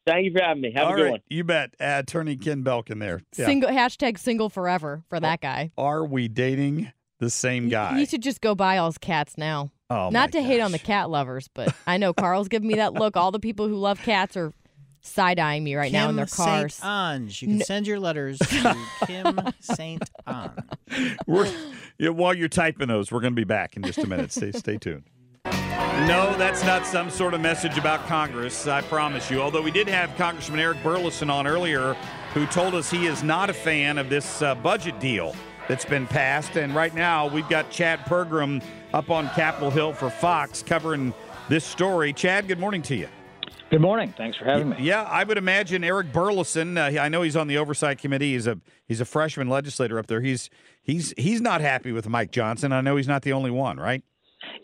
Thank 0.07 0.27
you 0.27 0.33
for 0.33 0.43
having 0.43 0.61
me. 0.62 0.73
Have 0.73 0.87
All 0.88 0.93
a 0.93 0.97
good 0.97 1.03
right, 1.05 1.11
one. 1.12 1.21
You 1.31 1.45
bet. 1.45 1.75
Uh, 1.81 2.03
attorney 2.05 2.37
Ken 2.37 2.62
Belkin 2.62 3.01
there. 3.01 3.23
Yeah. 3.37 3.47
Single 3.47 3.71
hashtag 3.71 4.19
single 4.19 4.51
forever 4.51 5.03
for 5.09 5.19
that 5.21 5.40
guy. 5.40 5.71
Are 5.79 6.05
we 6.05 6.29
dating 6.29 6.93
the 7.21 7.31
same 7.31 7.69
guy? 7.69 7.99
He 7.99 8.07
should 8.07 8.23
just 8.23 8.40
go 8.40 8.55
buy 8.55 8.77
all 8.79 8.87
his 8.87 8.99
cats 8.99 9.38
now. 9.38 9.71
Oh, 9.90 10.11
Not 10.11 10.33
to 10.33 10.43
hate 10.43 10.61
on 10.61 10.73
the 10.73 10.79
cat 10.79 11.09
lovers, 11.11 11.49
but 11.55 11.75
I 11.87 11.97
know 11.99 12.12
Carl's 12.12 12.49
giving 12.49 12.69
me 12.69 12.75
that 12.77 12.95
look. 12.95 13.17
All 13.17 13.31
the 13.31 13.38
people 13.40 13.69
who 13.69 13.77
love 13.77 13.99
cats 14.01 14.37
are 14.37 14.53
side 15.03 15.38
eyeing 15.38 15.62
me 15.64 15.75
right 15.75 15.93
now 15.93 16.09
in 16.09 16.17
their 16.17 16.25
Kim 16.27 16.37
cars. 16.45 16.75
Saint 16.77 16.90
Ange. 16.90 17.43
You 17.43 17.49
can 17.49 17.59
No- 17.59 17.64
send 17.64 17.87
your 17.87 18.01
letters 18.01 18.38
to 18.40 18.77
Kim 19.07 19.40
Saint 19.61 20.03
Ange. 20.27 21.17
We're, 21.27 21.51
yeah, 21.99 22.09
while 22.11 22.35
you're 22.35 22.49
typing 22.49 22.88
those, 22.88 23.12
we're 23.12 23.21
going 23.21 23.35
to 23.35 23.40
be 23.40 23.45
back 23.45 23.77
in 23.77 23.83
just 23.83 23.99
a 23.99 24.07
minute. 24.07 24.33
Stay, 24.33 24.53
stay 24.53 24.77
tuned. 24.79 25.05
No, 26.07 26.37
that's 26.37 26.62
not 26.64 26.87
some 26.87 27.09
sort 27.09 27.35
of 27.35 27.40
message 27.40 27.78
about 27.78 28.07
Congress, 28.07 28.66
I 28.66 28.83
promise 28.83 29.30
you. 29.30 29.40
Although 29.40 29.62
we 29.62 29.70
did 29.70 29.88
have 29.88 30.14
Congressman 30.16 30.61
Eric 30.61 30.78
Burlison 30.78 31.30
on 31.30 31.46
earlier 31.46 31.96
who 32.35 32.46
told 32.46 32.74
us 32.74 32.90
he 32.90 33.07
is 33.07 33.22
not 33.22 33.48
a 33.48 33.54
fan 33.54 33.96
of 33.96 34.11
this 34.11 34.42
uh, 34.42 34.57
budget 34.57 34.98
deal 34.98 35.35
that's 35.68 35.85
been 35.85 36.07
passed. 36.07 36.57
And 36.57 36.74
right 36.74 36.94
now, 36.94 37.28
we've 37.28 37.48
got 37.48 37.70
Chad 37.70 38.00
Pergram 38.00 38.62
up 38.92 39.09
on 39.09 39.28
Capitol 39.30 39.70
Hill 39.70 39.92
for 39.92 40.11
Fox 40.11 40.62
covering 40.62 41.14
this 41.48 41.64
story. 41.64 42.12
Chad, 42.12 42.48
good 42.48 42.59
morning 42.59 42.83
to 42.83 42.96
you. 42.96 43.09
Good 43.70 43.80
morning. 43.80 44.12
Thanks 44.16 44.37
for 44.37 44.44
having 44.44 44.70
me. 44.70 44.76
Yeah, 44.80 45.02
I 45.02 45.24
would 45.24 45.38
imagine 45.38 45.85
Eric 45.85 46.12
Burlison. 46.12 46.76
Uh, 46.76 47.00
I 47.00 47.09
know 47.09 47.22
he's 47.22 47.37
on 47.37 47.46
the 47.46 47.59
oversight 47.59 47.98
committee. 47.98 48.33
He's 48.35 48.46
a 48.46 48.61
he's 48.87 49.00
a 49.00 49.04
freshman 49.04 49.48
legislator 49.48 49.98
up 49.98 50.07
there. 50.07 50.20
He's 50.20 50.50
he's 50.83 51.14
he's 51.16 51.40
not 51.40 51.61
happy 51.61 51.92
with 51.92 52.09
Mike 52.09 52.30
Johnson. 52.30 52.72
I 52.72 52.83
know 52.83 52.96
he's 52.96 53.09
not 53.09 53.22
the 53.22 53.33
only 53.33 53.50
one, 53.50 53.78
right? 53.78 54.02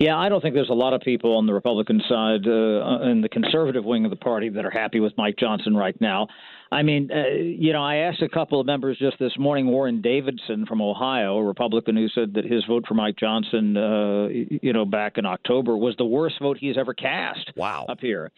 Yeah, 0.01 0.17
I 0.17 0.31
don't 0.31 0.41
think 0.41 0.55
there's 0.55 0.71
a 0.71 0.75
lot 0.75 0.95
of 0.95 1.03
people 1.03 1.37
on 1.37 1.45
the 1.45 1.53
Republican 1.53 2.01
side, 2.09 2.49
uh, 2.49 3.11
in 3.11 3.21
the 3.21 3.29
conservative 3.31 3.85
wing 3.85 4.07
of 4.07 4.11
the 4.11 4.17
party, 4.17 4.49
that 4.49 4.65
are 4.65 4.71
happy 4.71 4.99
with 4.99 5.13
Mike 5.19 5.37
Johnson 5.39 5.77
right 5.77 5.99
now. 6.01 6.27
I 6.73 6.83
mean, 6.83 7.11
uh, 7.13 7.29
you 7.35 7.75
know, 7.75 7.85
I 7.85 7.97
asked 7.97 8.23
a 8.23 8.29
couple 8.29 8.59
of 8.59 8.67
members 8.67 8.97
just 8.99 9.19
this 9.19 9.33
morning, 9.39 9.67
Warren 9.67 10.01
Davidson 10.01 10.65
from 10.65 10.81
Ohio, 10.81 11.37
a 11.37 11.45
Republican 11.45 11.97
who 11.97 12.09
said 12.09 12.33
that 12.33 12.47
his 12.47 12.65
vote 12.65 12.87
for 12.89 12.95
Mike 12.95 13.17
Johnson, 13.17 13.77
uh, 13.77 14.29
you 14.29 14.73
know, 14.73 14.87
back 14.87 15.19
in 15.19 15.27
October 15.27 15.77
was 15.77 15.95
the 15.99 16.07
worst 16.07 16.37
vote 16.41 16.57
he's 16.59 16.79
ever 16.79 16.95
cast. 16.95 17.53
Wow. 17.55 17.85
Up 17.87 18.01
here 18.01 18.33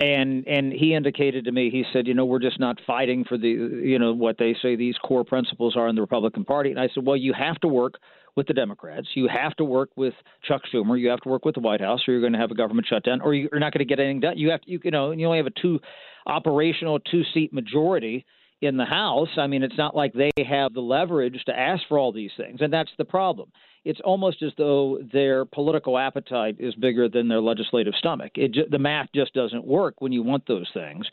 and 0.00 0.46
and 0.46 0.72
he 0.72 0.94
indicated 0.94 1.44
to 1.44 1.52
me 1.52 1.70
he 1.70 1.84
said 1.92 2.06
you 2.06 2.14
know 2.14 2.24
we're 2.24 2.38
just 2.38 2.58
not 2.58 2.78
fighting 2.86 3.24
for 3.24 3.38
the 3.38 3.48
you 3.48 3.98
know 3.98 4.12
what 4.12 4.38
they 4.38 4.56
say 4.60 4.76
these 4.76 4.96
core 4.98 5.24
principles 5.24 5.76
are 5.76 5.88
in 5.88 5.94
the 5.94 6.00
Republican 6.00 6.44
Party. 6.44 6.70
And 6.70 6.80
I 6.80 6.88
said 6.94 7.06
well 7.06 7.16
you 7.16 7.32
have 7.32 7.60
to 7.60 7.68
work 7.68 7.94
with 8.36 8.48
the 8.48 8.54
Democrats. 8.54 9.06
You 9.14 9.28
have 9.28 9.54
to 9.56 9.64
work 9.64 9.90
with 9.94 10.14
Chuck 10.42 10.62
Schumer. 10.72 10.98
You 10.98 11.08
have 11.10 11.20
to 11.20 11.28
work 11.28 11.44
with 11.44 11.54
the 11.54 11.60
White 11.60 11.80
House 11.80 12.00
or 12.08 12.12
you're 12.12 12.20
going 12.20 12.32
to 12.32 12.38
have 12.40 12.50
a 12.50 12.56
government 12.56 12.86
shutdown 12.88 13.20
or 13.20 13.32
you're 13.32 13.60
not 13.60 13.72
going 13.72 13.78
to 13.78 13.84
get 13.84 14.00
anything 14.00 14.20
done. 14.20 14.36
You 14.36 14.50
have 14.50 14.60
to, 14.62 14.70
you, 14.70 14.80
you 14.82 14.90
know 14.90 15.12
you 15.12 15.26
only 15.26 15.38
have 15.38 15.46
a 15.46 15.50
two 15.50 15.80
operational 16.26 16.98
two 16.98 17.22
seat 17.32 17.52
majority 17.52 18.26
in 18.64 18.76
the 18.76 18.84
House 18.84 19.28
I 19.36 19.46
mean 19.46 19.62
it's 19.62 19.78
not 19.78 19.96
like 19.96 20.12
they 20.12 20.32
have 20.48 20.74
the 20.74 20.80
leverage 20.80 21.42
to 21.46 21.58
ask 21.58 21.82
for 21.88 21.98
all 21.98 22.12
these 22.12 22.32
things 22.36 22.60
and 22.60 22.72
that's 22.72 22.90
the 22.98 23.04
problem 23.04 23.50
it's 23.84 24.00
almost 24.02 24.42
as 24.42 24.52
though 24.56 24.98
their 25.12 25.44
political 25.44 25.98
appetite 25.98 26.56
is 26.58 26.74
bigger 26.74 27.08
than 27.08 27.28
their 27.28 27.40
legislative 27.40 27.94
stomach. 27.98 28.32
It, 28.34 28.70
the 28.70 28.78
math 28.78 29.08
just 29.14 29.34
doesn't 29.34 29.66
work 29.66 29.96
when 29.98 30.12
you 30.12 30.22
want 30.22 30.46
those 30.48 30.68
things. 30.72 31.06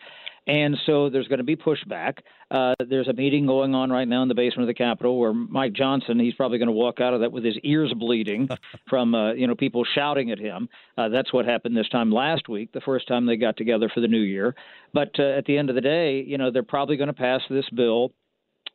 And 0.48 0.76
so 0.86 1.10
there's 1.10 1.28
going 1.28 1.38
to 1.38 1.44
be 1.44 1.56
pushback. 1.56 2.18
Uh, 2.50 2.74
there's 2.90 3.08
a 3.08 3.14
meeting 3.14 3.46
going 3.46 3.76
on 3.76 3.92
right 3.92 4.08
now 4.08 4.24
in 4.24 4.28
the 4.28 4.34
basement 4.34 4.68
of 4.68 4.76
the 4.76 4.78
Capitol 4.78 5.20
where 5.20 5.34
Mike 5.34 5.74
Johnson, 5.74 6.20
he's 6.20 6.34
probably 6.34 6.58
going 6.58 6.68
to 6.68 6.74
walk 6.74 7.00
out 7.00 7.14
of 7.14 7.22
that 7.22 7.32
with 7.32 7.44
his 7.44 7.58
ears 7.64 7.94
bleeding 7.94 8.50
from, 8.90 9.14
uh, 9.14 9.34
you 9.34 9.46
know, 9.46 9.56
people 9.56 9.86
shouting 9.86 10.32
at 10.32 10.40
him. 10.40 10.68
Uh, 10.98 11.10
that's 11.10 11.32
what 11.32 11.46
happened 11.46 11.78
this 11.78 11.90
time 11.90 12.12
last 12.12 12.50
week, 12.50 12.72
the 12.72 12.82
first 12.82 13.08
time 13.08 13.28
they 13.28 13.38
got 13.38 13.56
together 13.56 13.90
for 13.94 14.00
the 14.00 14.08
new 14.08 14.22
year. 14.22 14.56
But 14.94 15.12
uh, 15.20 15.24
at 15.24 15.46
the 15.46 15.58
end 15.58 15.70
of 15.70 15.76
the 15.76 15.82
day, 15.82 16.22
you 16.22 16.38
know, 16.40 16.50
they're 16.50 16.64
probably 16.64 16.98
going 16.98 17.08
to 17.08 17.14
pass 17.14 17.42
this 17.50 17.70
bill 17.70 18.12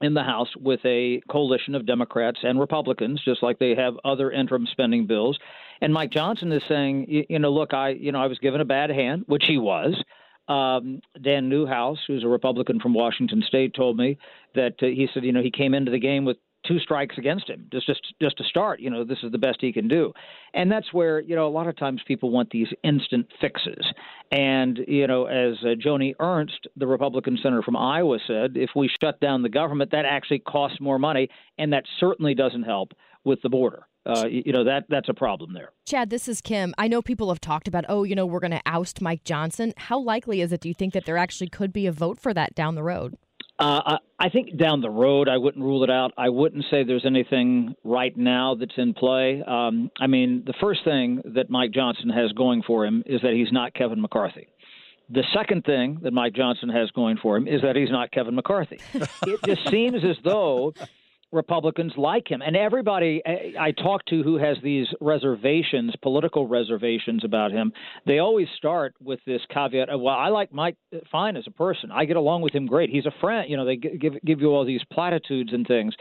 in 0.00 0.14
the 0.14 0.22
House 0.22 0.54
with 0.56 0.80
a 0.84 1.20
coalition 1.28 1.74
of 1.74 1.86
Democrats 1.86 2.40
and 2.42 2.60
Republicans, 2.60 3.20
just 3.24 3.42
like 3.42 3.58
they 3.58 3.74
have 3.74 3.94
other 4.04 4.30
interim 4.30 4.66
spending 4.70 5.06
bills. 5.06 5.38
And 5.80 5.92
Mike 5.92 6.10
Johnson 6.10 6.52
is 6.52 6.62
saying, 6.68 7.06
you, 7.08 7.24
you 7.28 7.38
know, 7.38 7.50
look, 7.50 7.74
I, 7.74 7.90
you 7.90 8.12
know, 8.12 8.22
I 8.22 8.26
was 8.26 8.38
given 8.38 8.60
a 8.60 8.64
bad 8.64 8.90
hand, 8.90 9.24
which 9.26 9.44
he 9.46 9.58
was. 9.58 9.94
Um, 10.48 11.00
Dan 11.20 11.48
Newhouse, 11.48 11.98
who's 12.06 12.24
a 12.24 12.28
Republican 12.28 12.80
from 12.80 12.94
Washington 12.94 13.42
State, 13.46 13.74
told 13.74 13.96
me 13.96 14.18
that 14.54 14.74
uh, 14.82 14.86
he 14.86 15.08
said, 15.12 15.24
you 15.24 15.32
know, 15.32 15.42
he 15.42 15.50
came 15.50 15.74
into 15.74 15.90
the 15.90 15.98
game 15.98 16.24
with 16.24 16.36
two 16.66 16.78
strikes 16.78 17.16
against 17.18 17.48
him 17.48 17.66
just 17.72 17.86
just 17.86 18.00
just 18.20 18.36
to 18.38 18.44
start 18.44 18.80
you 18.80 18.90
know 18.90 19.04
this 19.04 19.18
is 19.22 19.32
the 19.32 19.38
best 19.38 19.58
he 19.60 19.72
can 19.72 19.88
do. 19.88 20.12
And 20.54 20.70
that's 20.70 20.92
where 20.92 21.20
you 21.20 21.36
know 21.36 21.46
a 21.46 21.50
lot 21.50 21.66
of 21.66 21.76
times 21.76 22.00
people 22.06 22.30
want 22.30 22.50
these 22.50 22.68
instant 22.82 23.26
fixes. 23.40 23.84
And 24.30 24.78
you 24.88 25.06
know 25.06 25.26
as 25.26 25.56
uh, 25.62 25.74
joni 25.84 26.14
ernst 26.18 26.66
the 26.76 26.86
republican 26.86 27.38
senator 27.42 27.62
from 27.62 27.76
iowa 27.76 28.18
said 28.26 28.56
if 28.56 28.70
we 28.74 28.90
shut 29.00 29.20
down 29.20 29.42
the 29.42 29.48
government 29.48 29.92
that 29.92 30.04
actually 30.04 30.40
costs 30.40 30.80
more 30.80 30.98
money 30.98 31.28
and 31.58 31.72
that 31.72 31.84
certainly 32.00 32.34
doesn't 32.34 32.64
help 32.64 32.92
with 33.24 33.40
the 33.42 33.48
border 33.48 33.86
uh, 34.06 34.26
you 34.26 34.52
know 34.52 34.64
that 34.64 34.84
that's 34.88 35.08
a 35.08 35.14
problem 35.14 35.52
there. 35.52 35.70
Chad, 35.86 36.10
this 36.10 36.28
is 36.28 36.40
Kim. 36.40 36.74
I 36.78 36.88
know 36.88 37.02
people 37.02 37.28
have 37.28 37.40
talked 37.40 37.68
about, 37.68 37.84
oh, 37.88 38.04
you 38.04 38.14
know, 38.14 38.26
we're 38.26 38.40
going 38.40 38.50
to 38.52 38.62
oust 38.66 39.00
Mike 39.00 39.24
Johnson. 39.24 39.72
How 39.76 39.98
likely 39.98 40.40
is 40.40 40.52
it? 40.52 40.60
Do 40.60 40.68
you 40.68 40.74
think 40.74 40.92
that 40.94 41.04
there 41.04 41.16
actually 41.16 41.48
could 41.48 41.72
be 41.72 41.86
a 41.86 41.92
vote 41.92 42.18
for 42.18 42.32
that 42.34 42.54
down 42.54 42.74
the 42.74 42.82
road? 42.82 43.16
Uh, 43.58 43.80
I, 43.86 44.26
I 44.26 44.28
think 44.28 44.56
down 44.58 44.82
the 44.82 44.90
road, 44.90 45.28
I 45.28 45.38
wouldn't 45.38 45.64
rule 45.64 45.82
it 45.82 45.90
out. 45.90 46.12
I 46.18 46.28
wouldn't 46.28 46.64
say 46.70 46.84
there's 46.84 47.06
anything 47.06 47.74
right 47.84 48.14
now 48.16 48.54
that's 48.54 48.76
in 48.76 48.92
play. 48.92 49.42
Um, 49.46 49.90
I 49.98 50.06
mean, 50.06 50.42
the 50.46 50.54
first 50.60 50.80
thing 50.84 51.22
that 51.34 51.48
Mike 51.48 51.70
Johnson 51.72 52.10
has 52.10 52.32
going 52.32 52.62
for 52.66 52.84
him 52.84 53.02
is 53.06 53.22
that 53.22 53.32
he's 53.32 53.52
not 53.52 53.74
Kevin 53.74 54.00
McCarthy. 54.00 54.48
The 55.08 55.22
second 55.32 55.64
thing 55.64 56.00
that 56.02 56.12
Mike 56.12 56.34
Johnson 56.34 56.68
has 56.68 56.90
going 56.90 57.16
for 57.16 57.36
him 57.36 57.46
is 57.46 57.62
that 57.62 57.76
he's 57.76 57.90
not 57.90 58.10
Kevin 58.10 58.34
McCarthy. 58.34 58.80
it 58.94 59.40
just 59.44 59.68
seems 59.70 60.04
as 60.04 60.16
though 60.24 60.74
Republicans 61.32 61.92
like 61.96 62.28
him. 62.28 62.40
And 62.40 62.56
everybody 62.56 63.22
I, 63.26 63.66
I 63.66 63.70
talk 63.72 64.04
to 64.06 64.22
who 64.22 64.36
has 64.38 64.56
these 64.62 64.86
reservations, 65.00 65.94
political 66.02 66.46
reservations 66.46 67.24
about 67.24 67.50
him, 67.50 67.72
they 68.06 68.18
always 68.18 68.48
start 68.56 68.94
with 69.02 69.20
this 69.26 69.40
caveat 69.52 69.88
well, 69.88 70.14
I 70.14 70.28
like 70.28 70.52
Mike 70.52 70.76
fine 71.10 71.36
as 71.36 71.44
a 71.46 71.50
person. 71.50 71.90
I 71.90 72.04
get 72.04 72.16
along 72.16 72.42
with 72.42 72.54
him 72.54 72.66
great. 72.66 72.90
He's 72.90 73.06
a 73.06 73.14
friend. 73.20 73.50
You 73.50 73.56
know, 73.56 73.64
they 73.64 73.76
give, 73.76 74.14
give 74.24 74.40
you 74.40 74.48
all 74.48 74.64
these 74.64 74.82
platitudes 74.92 75.52
and 75.52 75.66
things. 75.66 75.94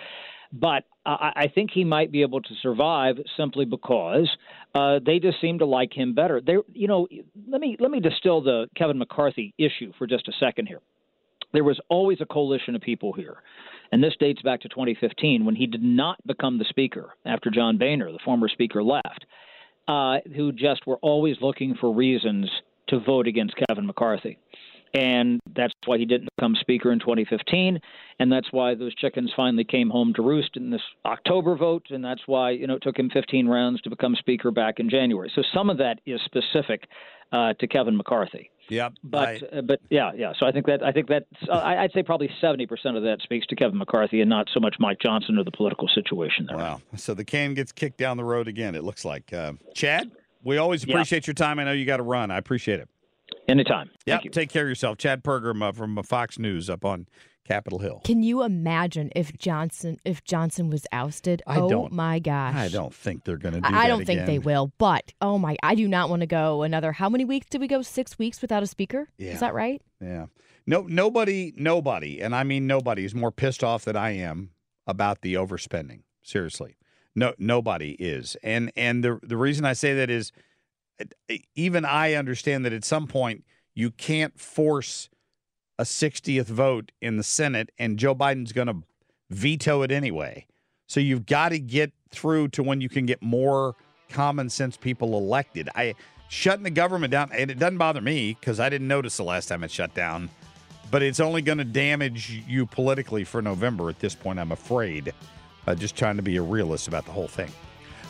But 0.54 0.84
I, 1.06 1.32
I 1.36 1.48
think 1.54 1.72
he 1.74 1.84
might 1.84 2.12
be 2.12 2.22
able 2.22 2.42
to 2.42 2.54
survive 2.62 3.16
simply 3.36 3.66
because 3.66 4.30
uh, 4.74 5.00
they 5.06 5.20
just 5.20 5.42
seem 5.42 5.60
to 5.60 5.66
like 5.66 5.92
him 5.92 6.14
better. 6.14 6.40
They, 6.40 6.58
you 6.72 6.88
know, 6.88 7.08
let 7.50 7.60
me 7.60 7.76
let 7.80 7.92
me 7.92 8.00
distill 8.00 8.42
the 8.42 8.68
Kevin 8.76 8.98
McCarthy 8.98 9.54
issue 9.58 9.92
for 9.98 10.08
just 10.08 10.28
a 10.28 10.34
second 10.40 10.68
here. 10.68 10.82
There 11.52 11.64
was 11.64 11.80
always 11.90 12.20
a 12.22 12.26
coalition 12.26 12.76
of 12.76 12.82
people 12.82 13.12
here 13.12 13.38
and 13.96 14.04
this 14.04 14.14
dates 14.20 14.42
back 14.42 14.60
to 14.60 14.68
2015 14.68 15.46
when 15.46 15.56
he 15.56 15.68
did 15.68 15.82
not 15.82 16.18
become 16.28 16.58
the 16.58 16.66
speaker 16.66 17.16
after 17.26 17.50
John 17.50 17.78
Boehner, 17.78 18.12
the 18.12 18.20
former 18.26 18.50
speaker, 18.50 18.84
left, 18.84 19.26
uh, 19.88 20.18
who 20.36 20.52
just 20.52 20.86
were 20.86 20.98
always 20.98 21.38
looking 21.40 21.76
for 21.80 21.94
reasons 21.94 22.52
to 22.90 23.00
vote 23.00 23.26
against 23.26 23.56
Kevin 23.70 23.86
McCarthy. 23.86 24.38
And 24.94 25.40
that's 25.56 25.74
why 25.86 25.98
he 25.98 26.04
didn't 26.04 26.28
become 26.36 26.58
speaker 26.60 26.92
in 26.92 27.00
2015. 27.00 27.80
And 28.20 28.30
that's 28.30 28.52
why 28.52 28.76
those 28.76 28.94
chickens 28.96 29.32
finally 29.34 29.64
came 29.64 29.90
home 29.90 30.14
to 30.16 30.22
roost 30.22 30.58
in 30.58 30.72
this 30.72 30.82
October 31.06 31.56
vote. 31.56 31.86
And 31.90 32.04
that's 32.04 32.24
why, 32.26 32.50
you 32.50 32.68
know, 32.68 32.76
it 32.76 32.84
took 32.84 33.00
him 33.00 33.10
15 33.10 33.48
rounds 33.48 33.80
to 33.84 33.90
become 33.90 34.18
speaker 34.20 34.52
back 34.52 34.82
in 34.82 34.90
January. 34.90 35.32
So 35.34 35.42
some 35.54 35.70
of 35.70 35.78
that 35.78 36.02
is 36.06 36.20
specific 36.26 36.90
uh, 37.32 37.54
to 37.54 37.68
Kevin 37.68 37.96
McCarthy. 37.96 38.52
Yeah, 38.68 38.90
but 39.04 39.44
uh, 39.56 39.62
but 39.62 39.80
yeah, 39.90 40.12
yeah. 40.16 40.34
So 40.40 40.46
I 40.46 40.52
think 40.52 40.66
that 40.66 40.84
I 40.84 40.92
think 40.92 41.08
that 41.10 41.28
uh, 41.50 41.58
I'd 41.58 41.92
say 41.94 42.02
probably 42.02 42.30
seventy 42.42 42.66
percent 42.66 42.98
of 42.98 43.04
that 43.04 43.22
speaks 43.22 43.46
to 43.48 43.56
Kevin 43.56 43.78
McCarthy 43.78 44.22
and 44.22 44.30
not 44.30 44.48
so 44.54 44.60
much 44.60 44.76
Mike 44.80 45.00
Johnson 45.00 45.38
or 45.38 45.44
the 45.44 45.52
political 45.52 45.88
situation 45.88 46.48
there. 46.48 46.58
Wow. 46.58 46.82
So 46.96 47.14
the 47.14 47.26
can 47.26 47.54
gets 47.54 47.72
kicked 47.72 47.98
down 47.98 48.18
the 48.18 48.24
road 48.24 48.48
again. 48.48 48.74
It 48.76 48.84
looks 48.84 49.06
like. 49.06 49.32
Uh, 49.32 49.54
Chad, 49.76 50.12
we 50.44 50.58
always 50.58 50.84
appreciate 50.84 51.28
yeah. 51.28 51.30
your 51.30 51.36
time. 51.36 51.60
I 51.60 51.64
know 51.64 51.74
you 51.74 51.86
got 51.86 51.98
to 51.98 52.04
run. 52.04 52.32
I 52.32 52.38
appreciate 52.38 52.80
it. 52.80 52.90
Anytime. 53.48 53.92
Yeah. 54.06 54.20
Take 54.20 54.50
care 54.50 54.64
of 54.64 54.70
yourself, 54.70 54.98
Chad 54.98 55.24
Pergram 55.24 55.62
uh, 55.62 55.72
from 55.72 55.98
uh, 55.98 56.04
Fox 56.04 56.40
News 56.40 56.70
up 56.70 56.84
on 56.84 57.06
Capitol 57.46 57.80
Hill. 57.80 58.02
Can 58.04 58.24
you 58.24 58.44
imagine 58.44 59.12
if 59.16 59.38
Johnson 59.38 60.00
if 60.04 60.24
Johnson 60.24 60.70
was 60.70 60.86
ousted? 60.92 61.42
I 61.46 61.60
oh 61.60 61.70
don't, 61.70 61.92
my 61.92 62.20
gosh. 62.20 62.56
I 62.56 62.68
don't 62.70 62.94
think 62.94 63.24
they're 63.24 63.38
going 63.38 63.54
to 63.54 63.62
do 63.62 63.70
I, 63.74 63.84
I 63.84 63.88
don't 63.88 64.02
again. 64.02 64.18
think 64.18 64.28
they 64.28 64.40
will, 64.40 64.74
but 64.78 65.14
oh 65.22 65.38
my 65.38 65.56
I 65.64 65.76
do 65.76 65.88
not 65.88 66.10
want 66.10 66.22
to 66.22 66.26
go 66.26 66.64
another 66.64 66.92
how 66.92 67.10
many 67.10 67.24
weeks 67.24 67.48
did 67.50 67.62
we 67.62 67.68
go? 67.68 67.82
6 67.82 68.20
weeks 68.20 68.42
without 68.42 68.64
a 68.64 68.68
speaker? 68.68 69.10
Yeah. 69.18 69.34
Is 69.34 69.40
that 69.40 69.54
right? 69.54 69.82
Yeah. 70.02 70.26
No 70.66 70.82
nobody 70.82 71.54
nobody, 71.56 72.22
and 72.22 72.36
I 72.36 72.44
mean 72.44 72.66
nobody 72.68 73.06
is 73.06 73.14
more 73.14 73.32
pissed 73.32 73.64
off 73.64 73.86
than 73.86 73.96
I 73.96 74.12
am 74.12 74.50
about 74.88 75.22
the 75.22 75.36
overspending. 75.36 76.02
Seriously. 76.24 76.78
No 77.16 77.34
nobody 77.38 77.92
is. 77.92 78.36
And 78.44 78.72
and 78.76 79.04
the 79.04 79.20
the 79.22 79.38
reason 79.38 79.66
I 79.66 79.74
say 79.74 79.94
that 79.94 80.10
is 80.10 80.32
even 81.56 81.86
I 81.86 82.14
understand 82.14 82.66
that 82.66 82.74
at 82.74 82.84
some 82.84 83.06
point 83.06 83.44
you 83.76 83.92
can't 83.92 84.40
force 84.40 85.10
a 85.78 85.84
60th 85.84 86.48
vote 86.48 86.92
in 87.02 87.18
the 87.18 87.24
Senate, 87.24 87.72
and 87.78 87.98
Joe 87.98 88.16
Biden's 88.16 88.52
going 88.52 88.68
to 88.68 88.84
veto 89.30 89.82
it 89.82 89.92
anyway. 89.92 90.46
So 90.88 91.00
you've 91.00 91.26
got 91.26 91.50
to 91.50 91.60
get 91.60 91.92
through 92.10 92.50
to 92.50 92.64
when 92.64 92.82
you 92.82 92.90
can 92.90 93.06
get 93.06 93.22
more 93.22 93.76
common 94.10 94.50
sense 94.50 94.78
people 94.78 95.18
elected. 95.18 95.70
I 95.76 95.96
shutting 96.30 96.64
the 96.64 96.70
government 96.70 97.12
down, 97.12 97.32
and 97.32 97.52
it 97.52 97.60
doesn't 97.60 97.78
bother 97.78 98.02
me 98.02 98.38
because 98.40 98.60
I 98.60 98.70
didn't 98.70 98.88
notice 98.88 99.18
the 99.18 99.24
last 99.24 99.48
time 99.48 99.64
it 99.64 99.72
shut 99.72 99.94
down. 99.94 100.30
But 100.92 101.02
it's 101.02 101.20
only 101.20 101.42
going 101.42 101.58
to 101.58 101.66
damage 101.66 102.44
you 102.48 102.66
politically 102.66 103.24
for 103.24 103.42
November 103.42 103.90
at 103.90 104.00
this 104.00 104.14
point, 104.14 104.40
I'm 104.40 104.52
afraid. 104.52 105.14
Uh, 105.66 105.74
just 105.74 105.96
trying 105.96 106.16
to 106.18 106.22
be 106.22 106.38
a 106.38 106.42
realist 106.42 106.88
about 106.88 107.06
the 107.06 107.12
whole 107.12 107.28
thing. 107.28 107.52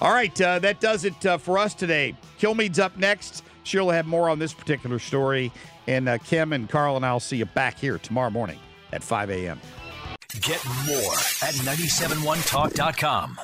All 0.01 0.12
right, 0.12 0.39
uh, 0.41 0.60
that 0.60 0.82
does 0.82 1.06
it 1.06 1.25
uh, 1.25 1.38
for 1.38 1.58
us 1.58 1.73
today. 1.73 2.15
Kilmeade's 2.38 2.80
up 2.80 2.97
next. 2.97 3.43
She'll 3.65 3.89
have 3.89 4.06
more 4.06 4.30
on 4.30 4.39
this 4.39 4.54
particular 4.54 4.99
story. 4.99 5.51
And 5.88 6.08
uh, 6.08 6.19
Kim 6.19 6.54
and 6.54 6.69
Carl 6.69 6.95
and 6.95 7.06
I'll 7.06 7.19
see 7.19 7.38
you 7.38 7.45
back 7.45 7.78
here 7.78 7.97
tomorrow 7.97 8.30
morning 8.30 8.60
at 8.93 9.04
5 9.04 9.30
a.m. 9.32 9.60
Get 10.41 10.63
more 10.88 11.13
at 11.43 11.56
971talk.com. 11.65 13.39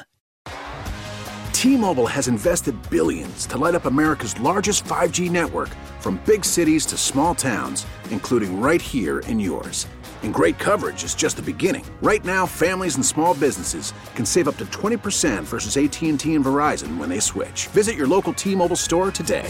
T 1.54 1.78
Mobile 1.78 2.08
has 2.08 2.28
invested 2.28 2.76
billions 2.90 3.46
to 3.48 3.58
light 3.58 3.76
up 3.76 3.86
America's 3.86 4.40
largest 4.40 4.84
5G 4.86 5.30
network 5.30 5.70
from 6.00 6.20
big 6.26 6.44
cities 6.44 6.86
to 6.88 6.98
small 6.98 7.36
towns, 7.36 7.86
including 8.10 8.60
right 8.60 8.82
here 8.82 9.20
in 9.20 9.40
yours. 9.40 9.88
And 10.24 10.34
great 10.34 10.60
coverage 10.60 11.04
is 11.04 11.16
just 11.16 11.38
the 11.38 11.44
beginning. 11.44 11.86
Right 12.02 12.24
now, 12.24 12.46
families 12.46 12.96
and 12.96 13.06
small 13.06 13.34
businesses 13.34 13.94
can 14.16 14.26
save 14.26 14.48
up 14.48 14.58
to 14.58 14.66
20% 14.66 15.44
versus 15.44 15.78
AT&T 15.78 16.36
and 16.36 16.46
Verizon 16.46 16.98
when 16.98 17.10
they 17.10 17.20
switch. 17.20 17.68
Visit 17.68 17.96
your 17.96 18.08
local 18.08 18.34
T-Mobile 18.34 18.76
store 18.76 19.12
today. 19.12 19.50